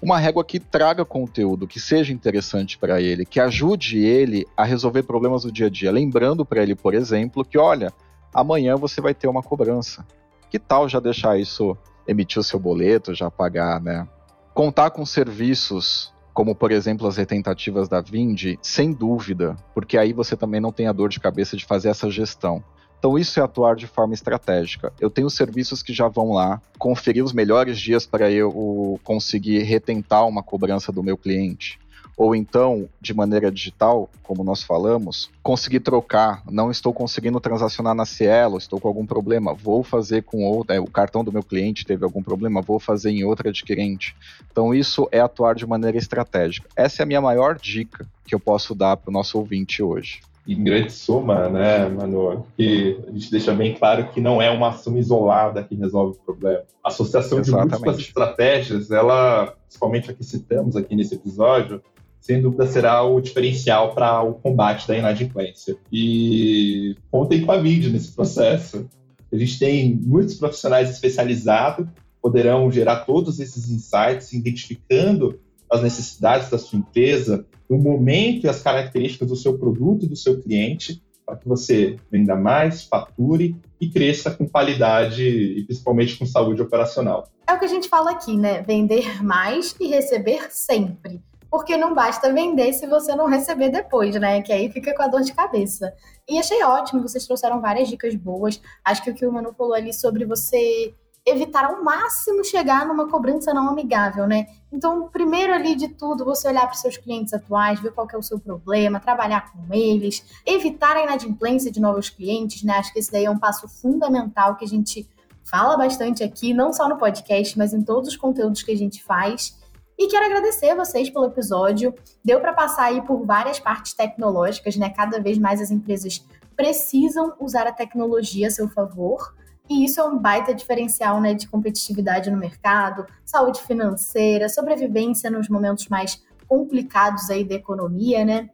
uma 0.00 0.18
régua 0.18 0.44
que 0.44 0.60
traga 0.60 1.04
conteúdo 1.04 1.66
que 1.66 1.80
seja 1.80 2.12
interessante 2.12 2.78
para 2.78 3.00
ele, 3.00 3.24
que 3.24 3.40
ajude 3.40 3.98
ele 3.98 4.46
a 4.56 4.64
resolver 4.64 5.02
problemas 5.02 5.42
do 5.42 5.52
dia 5.52 5.66
a 5.66 5.70
dia. 5.70 5.90
Lembrando 5.90 6.44
para 6.44 6.62
ele, 6.62 6.74
por 6.74 6.94
exemplo, 6.94 7.44
que 7.44 7.58
olha, 7.58 7.92
amanhã 8.32 8.76
você 8.76 9.00
vai 9.00 9.12
ter 9.12 9.26
uma 9.28 9.42
cobrança. 9.42 10.06
Que 10.50 10.58
tal 10.58 10.88
já 10.88 11.00
deixar 11.00 11.38
isso, 11.38 11.76
emitir 12.06 12.38
o 12.38 12.44
seu 12.44 12.58
boleto, 12.58 13.14
já 13.14 13.30
pagar, 13.30 13.80
né? 13.80 14.06
Contar 14.54 14.90
com 14.90 15.04
serviços 15.04 16.12
como 16.38 16.54
por 16.54 16.70
exemplo 16.70 17.08
as 17.08 17.16
retentativas 17.16 17.88
da 17.88 18.00
Vind, 18.00 18.54
sem 18.62 18.92
dúvida, 18.92 19.56
porque 19.74 19.98
aí 19.98 20.12
você 20.12 20.36
também 20.36 20.60
não 20.60 20.70
tem 20.70 20.86
a 20.86 20.92
dor 20.92 21.08
de 21.08 21.18
cabeça 21.18 21.56
de 21.56 21.64
fazer 21.64 21.88
essa 21.88 22.08
gestão. 22.08 22.62
Então, 22.96 23.18
isso 23.18 23.40
é 23.40 23.42
atuar 23.42 23.74
de 23.74 23.88
forma 23.88 24.14
estratégica. 24.14 24.92
Eu 25.00 25.10
tenho 25.10 25.28
serviços 25.28 25.82
que 25.82 25.92
já 25.92 26.06
vão 26.06 26.30
lá 26.30 26.62
conferir 26.78 27.24
os 27.24 27.32
melhores 27.32 27.76
dias 27.80 28.06
para 28.06 28.30
eu 28.30 29.00
conseguir 29.02 29.64
retentar 29.64 30.28
uma 30.28 30.40
cobrança 30.40 30.92
do 30.92 31.02
meu 31.02 31.16
cliente. 31.16 31.76
Ou 32.18 32.34
então, 32.34 32.88
de 33.00 33.14
maneira 33.14 33.48
digital, 33.48 34.10
como 34.24 34.42
nós 34.42 34.60
falamos, 34.60 35.30
conseguir 35.40 35.78
trocar. 35.78 36.42
Não 36.50 36.68
estou 36.68 36.92
conseguindo 36.92 37.38
transacionar 37.38 37.94
na 37.94 38.04
Cielo, 38.04 38.58
estou 38.58 38.80
com 38.80 38.88
algum 38.88 39.06
problema, 39.06 39.54
vou 39.54 39.84
fazer 39.84 40.24
com 40.24 40.44
outra. 40.44 40.74
É, 40.74 40.80
o 40.80 40.86
cartão 40.86 41.22
do 41.22 41.32
meu 41.32 41.44
cliente 41.44 41.86
teve 41.86 42.04
algum 42.04 42.20
problema, 42.20 42.60
vou 42.60 42.80
fazer 42.80 43.12
em 43.12 43.22
outra 43.22 43.50
adquirente. 43.50 44.16
Então, 44.50 44.74
isso 44.74 45.08
é 45.12 45.20
atuar 45.20 45.54
de 45.54 45.64
maneira 45.64 45.96
estratégica. 45.96 46.68
Essa 46.74 47.02
é 47.02 47.04
a 47.04 47.06
minha 47.06 47.20
maior 47.20 47.56
dica 47.56 48.04
que 48.26 48.34
eu 48.34 48.40
posso 48.40 48.74
dar 48.74 48.96
para 48.96 49.10
o 49.10 49.12
nosso 49.12 49.38
ouvinte 49.38 49.80
hoje 49.80 50.20
em 50.48 50.64
grande 50.64 50.90
soma, 50.90 51.46
né, 51.50 51.86
Manu, 51.90 52.46
que 52.56 52.98
a 53.06 53.12
gente 53.12 53.30
deixa 53.30 53.52
bem 53.52 53.74
claro 53.74 54.08
que 54.08 54.18
não 54.18 54.40
é 54.40 54.50
uma 54.50 54.68
ação 54.68 54.96
isolada 54.96 55.62
que 55.62 55.74
resolve 55.74 56.16
o 56.16 56.24
problema. 56.24 56.62
A 56.82 56.88
associação 56.88 57.38
Exatamente. 57.38 57.66
de 57.66 57.72
múltiplas 57.72 57.98
estratégias, 57.98 58.90
ela, 58.90 59.54
principalmente 59.66 60.10
a 60.10 60.14
que 60.14 60.24
citamos 60.24 60.74
aqui 60.74 60.96
nesse 60.96 61.16
episódio, 61.16 61.82
sem 62.20 62.40
dúvida 62.42 62.66
será 62.66 63.02
o 63.02 63.20
diferencial 63.20 63.94
para 63.94 64.22
o 64.22 64.34
combate 64.34 64.86
da 64.86 64.96
inadimplência. 64.96 65.76
E 65.92 66.96
contem 67.10 67.44
com 67.44 67.52
a 67.52 67.60
mídia 67.60 67.90
nesse 67.90 68.12
processo. 68.12 68.88
A 69.32 69.36
gente 69.36 69.58
tem 69.58 69.94
muitos 69.94 70.34
profissionais 70.34 70.90
especializados, 70.90 71.86
poderão 72.20 72.70
gerar 72.70 73.04
todos 73.04 73.38
esses 73.40 73.70
insights, 73.70 74.32
identificando 74.32 75.38
as 75.70 75.82
necessidades 75.82 76.50
da 76.50 76.58
sua 76.58 76.78
empresa, 76.78 77.46
o 77.68 77.76
momento 77.76 78.44
e 78.44 78.48
as 78.48 78.62
características 78.62 79.28
do 79.28 79.36
seu 79.36 79.58
produto 79.58 80.06
e 80.06 80.08
do 80.08 80.16
seu 80.16 80.40
cliente, 80.40 81.02
para 81.26 81.36
que 81.36 81.46
você 81.46 81.96
venda 82.10 82.34
mais, 82.34 82.84
fature 82.84 83.54
e 83.78 83.88
cresça 83.90 84.30
com 84.30 84.48
qualidade 84.48 85.22
e 85.22 85.62
principalmente 85.64 86.16
com 86.16 86.24
saúde 86.24 86.62
operacional. 86.62 87.28
É 87.46 87.52
o 87.52 87.58
que 87.58 87.66
a 87.66 87.68
gente 87.68 87.88
fala 87.88 88.12
aqui, 88.12 88.36
né? 88.36 88.62
Vender 88.62 89.22
mais 89.22 89.76
e 89.78 89.86
receber 89.88 90.48
sempre. 90.50 91.20
Porque 91.50 91.76
não 91.76 91.94
basta 91.94 92.32
vender 92.32 92.72
se 92.74 92.86
você 92.86 93.14
não 93.14 93.26
receber 93.26 93.70
depois, 93.70 94.14
né? 94.16 94.42
Que 94.42 94.52
aí 94.52 94.70
fica 94.70 94.94
com 94.94 95.02
a 95.02 95.08
dor 95.08 95.22
de 95.22 95.32
cabeça. 95.32 95.94
E 96.28 96.38
achei 96.38 96.62
ótimo, 96.62 97.02
vocês 97.02 97.26
trouxeram 97.26 97.60
várias 97.60 97.88
dicas 97.88 98.14
boas. 98.14 98.60
Acho 98.84 99.02
que 99.02 99.10
o 99.10 99.14
que 99.14 99.26
o 99.26 99.32
Manu 99.32 99.54
falou 99.54 99.74
ali 99.74 99.92
sobre 99.92 100.24
você 100.26 100.94
evitar 101.30 101.64
ao 101.64 101.82
máximo 101.82 102.44
chegar 102.44 102.86
numa 102.86 103.08
cobrança 103.08 103.52
não 103.52 103.68
amigável, 103.68 104.26
né? 104.26 104.46
Então, 104.72 105.08
primeiro 105.08 105.52
ali 105.52 105.74
de 105.74 105.88
tudo, 105.88 106.24
você 106.24 106.48
olhar 106.48 106.66
para 106.66 106.74
os 106.74 106.80
seus 106.80 106.96
clientes 106.96 107.32
atuais, 107.32 107.80
ver 107.80 107.92
qual 107.92 108.08
é 108.12 108.16
o 108.16 108.22
seu 108.22 108.38
problema, 108.38 109.00
trabalhar 109.00 109.52
com 109.52 109.74
eles, 109.74 110.24
evitar 110.46 110.96
a 110.96 111.02
inadimplência 111.02 111.70
de 111.70 111.80
novos 111.80 112.08
clientes, 112.08 112.62
né? 112.62 112.74
Acho 112.74 112.92
que 112.92 112.98
esse 112.98 113.12
daí 113.12 113.24
é 113.24 113.30
um 113.30 113.38
passo 113.38 113.68
fundamental 113.68 114.56
que 114.56 114.64
a 114.64 114.68
gente 114.68 115.08
fala 115.44 115.76
bastante 115.76 116.22
aqui, 116.22 116.52
não 116.52 116.72
só 116.72 116.88
no 116.88 116.98
podcast, 116.98 117.56
mas 117.56 117.72
em 117.72 117.82
todos 117.82 118.08
os 118.08 118.16
conteúdos 118.16 118.62
que 118.62 118.72
a 118.72 118.76
gente 118.76 119.02
faz. 119.02 119.56
E 119.98 120.06
quero 120.06 120.26
agradecer 120.26 120.70
a 120.70 120.76
vocês 120.76 121.10
pelo 121.10 121.26
episódio. 121.26 121.92
Deu 122.24 122.40
para 122.40 122.52
passar 122.52 122.84
aí 122.84 123.02
por 123.02 123.26
várias 123.26 123.58
partes 123.58 123.92
tecnológicas, 123.94 124.76
né? 124.76 124.90
Cada 124.90 125.20
vez 125.20 125.38
mais 125.38 125.60
as 125.60 125.72
empresas 125.72 126.24
precisam 126.56 127.34
usar 127.40 127.66
a 127.66 127.72
tecnologia 127.72 128.46
a 128.46 128.50
seu 128.50 128.68
favor. 128.68 129.34
E 129.68 129.84
isso 129.84 130.00
é 130.00 130.04
um 130.04 130.16
baita 130.16 130.54
diferencial 130.54 131.20
né, 131.20 131.34
de 131.34 131.48
competitividade 131.48 132.30
no 132.30 132.38
mercado, 132.38 133.06
saúde 133.24 133.60
financeira, 133.62 134.48
sobrevivência 134.48 135.30
nos 135.30 135.48
momentos 135.48 135.88
mais 135.88 136.22
complicados 136.46 137.28
aí 137.28 137.44
da 137.44 137.56
economia, 137.56 138.24
né? 138.24 138.48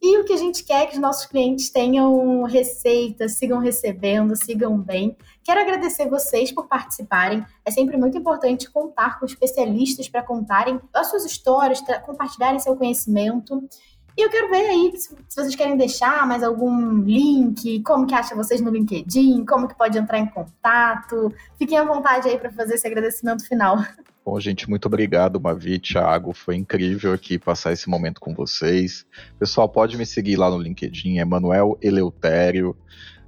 E 0.00 0.16
o 0.18 0.24
que 0.24 0.32
a 0.32 0.36
gente 0.36 0.62
quer 0.62 0.82
é 0.82 0.86
que 0.86 0.94
os 0.94 1.00
nossos 1.00 1.26
clientes 1.26 1.70
tenham 1.70 2.44
receita, 2.44 3.28
sigam 3.28 3.58
recebendo, 3.58 4.36
sigam 4.36 4.78
bem. 4.78 5.16
Quero 5.42 5.60
agradecer 5.60 6.08
vocês 6.08 6.52
por 6.52 6.68
participarem. 6.68 7.44
É 7.64 7.70
sempre 7.70 7.96
muito 7.96 8.16
importante 8.16 8.70
contar 8.70 9.18
com 9.18 9.26
especialistas 9.26 10.08
para 10.08 10.22
contarem 10.22 10.80
as 10.94 11.08
suas 11.08 11.24
histórias, 11.24 11.82
compartilharem 12.04 12.60
seu 12.60 12.76
conhecimento. 12.76 13.66
E 14.18 14.20
eu 14.20 14.28
quero 14.28 14.50
ver 14.50 14.66
aí 14.66 14.92
se, 14.96 15.14
vocês 15.28 15.54
querem 15.54 15.76
deixar 15.76 16.26
mais 16.26 16.42
algum 16.42 17.02
link, 17.02 17.80
como 17.84 18.04
que 18.04 18.16
acha 18.16 18.34
vocês 18.34 18.60
no 18.60 18.68
LinkedIn, 18.68 19.44
como 19.46 19.68
que 19.68 19.78
pode 19.78 19.96
entrar 19.96 20.18
em 20.18 20.26
contato. 20.26 21.32
Fiquem 21.56 21.78
à 21.78 21.84
vontade 21.84 22.28
aí 22.28 22.36
para 22.36 22.50
fazer 22.50 22.74
esse 22.74 22.84
agradecimento 22.84 23.46
final. 23.46 23.78
Bom, 24.24 24.40
gente, 24.40 24.68
muito 24.68 24.86
obrigado, 24.86 25.40
Mavi, 25.40 25.78
Thiago. 25.78 26.32
Foi 26.32 26.56
incrível 26.56 27.12
aqui 27.12 27.38
passar 27.38 27.72
esse 27.72 27.88
momento 27.88 28.20
com 28.20 28.34
vocês. 28.34 29.06
Pessoal, 29.38 29.68
pode 29.68 29.96
me 29.96 30.04
seguir 30.04 30.34
lá 30.34 30.50
no 30.50 30.58
LinkedIn, 30.58 31.18
é 31.18 31.24
Manuel 31.24 31.78
Eleutério. 31.80 32.76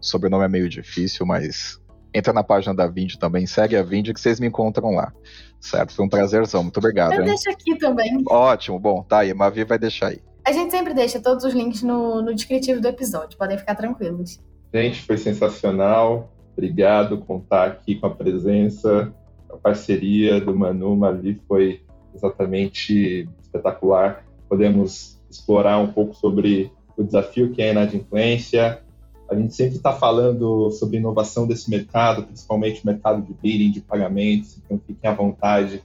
Sobrenome 0.01 0.45
é 0.45 0.49
meio 0.49 0.69
difícil, 0.69 1.25
mas 1.25 1.81
entra 2.13 2.33
na 2.33 2.43
página 2.43 2.75
da 2.75 2.89
Vind 2.89 3.15
também, 3.15 3.47
segue 3.47 3.77
a 3.77 3.83
Vind 3.85 4.13
que 4.13 4.21
vocês 4.21 4.41
me 4.41 4.49
encontram 4.49 4.91
lá. 4.91 5.13
Certo? 5.61 5.95
Foi 5.95 6.05
um 6.05 6.09
prazerzão. 6.09 6.65
Muito 6.65 6.79
obrigado. 6.79 7.13
Eu 7.13 7.21
hein? 7.21 7.27
deixo 7.27 7.49
aqui 7.49 7.79
também. 7.79 8.25
Ótimo, 8.27 8.77
bom, 8.81 9.05
tá 9.05 9.21
aí. 9.21 9.33
Mavi 9.33 9.63
vai 9.63 9.79
deixar 9.79 10.09
aí. 10.09 10.21
A 10.45 10.53
gente 10.53 10.71
sempre 10.71 10.95
deixa 10.95 11.21
todos 11.21 11.45
os 11.45 11.53
links 11.53 11.83
no, 11.83 12.23
no 12.23 12.35
descritivo 12.35 12.81
do 12.81 12.89
episódio, 12.89 13.39
podem 13.39 13.59
ficar 13.59 13.75
tranquilos. 13.75 14.41
Gente, 14.73 15.03
foi 15.03 15.17
sensacional. 15.17 16.33
Obrigado 16.53 17.19
contar 17.19 17.69
aqui 17.69 17.95
com 17.95 18.07
a 18.07 18.11
presença, 18.11 19.13
a 19.53 19.57
parceria 19.57 20.41
do 20.41 20.55
Manu 20.55 20.97
Mali 20.97 21.41
foi 21.49 21.83
exatamente 22.15 23.29
espetacular. 23.41 24.25
Podemos 24.49 25.21
explorar 25.31 25.79
um 25.79 25.89
pouco 25.89 26.15
sobre 26.15 26.73
o 26.97 27.03
desafio 27.03 27.51
que 27.51 27.63
é 27.63 27.69
a 27.69 27.73
inadimplência. 27.73 28.83
A 29.29 29.35
gente 29.35 29.55
sempre 29.55 29.77
está 29.77 29.93
falando 29.93 30.71
sobre 30.73 30.99
inovação 30.99 31.47
desse 31.47 31.71
mercado, 31.71 32.25
principalmente 32.25 32.83
o 32.83 32.87
mercado 32.87 33.23
de 33.23 33.33
billing, 33.33 33.71
de 33.71 33.81
pagamentos. 33.81 34.59
Então, 34.59 34.81
fiquem 34.85 35.09
à 35.09 35.15
vontade 35.15 35.83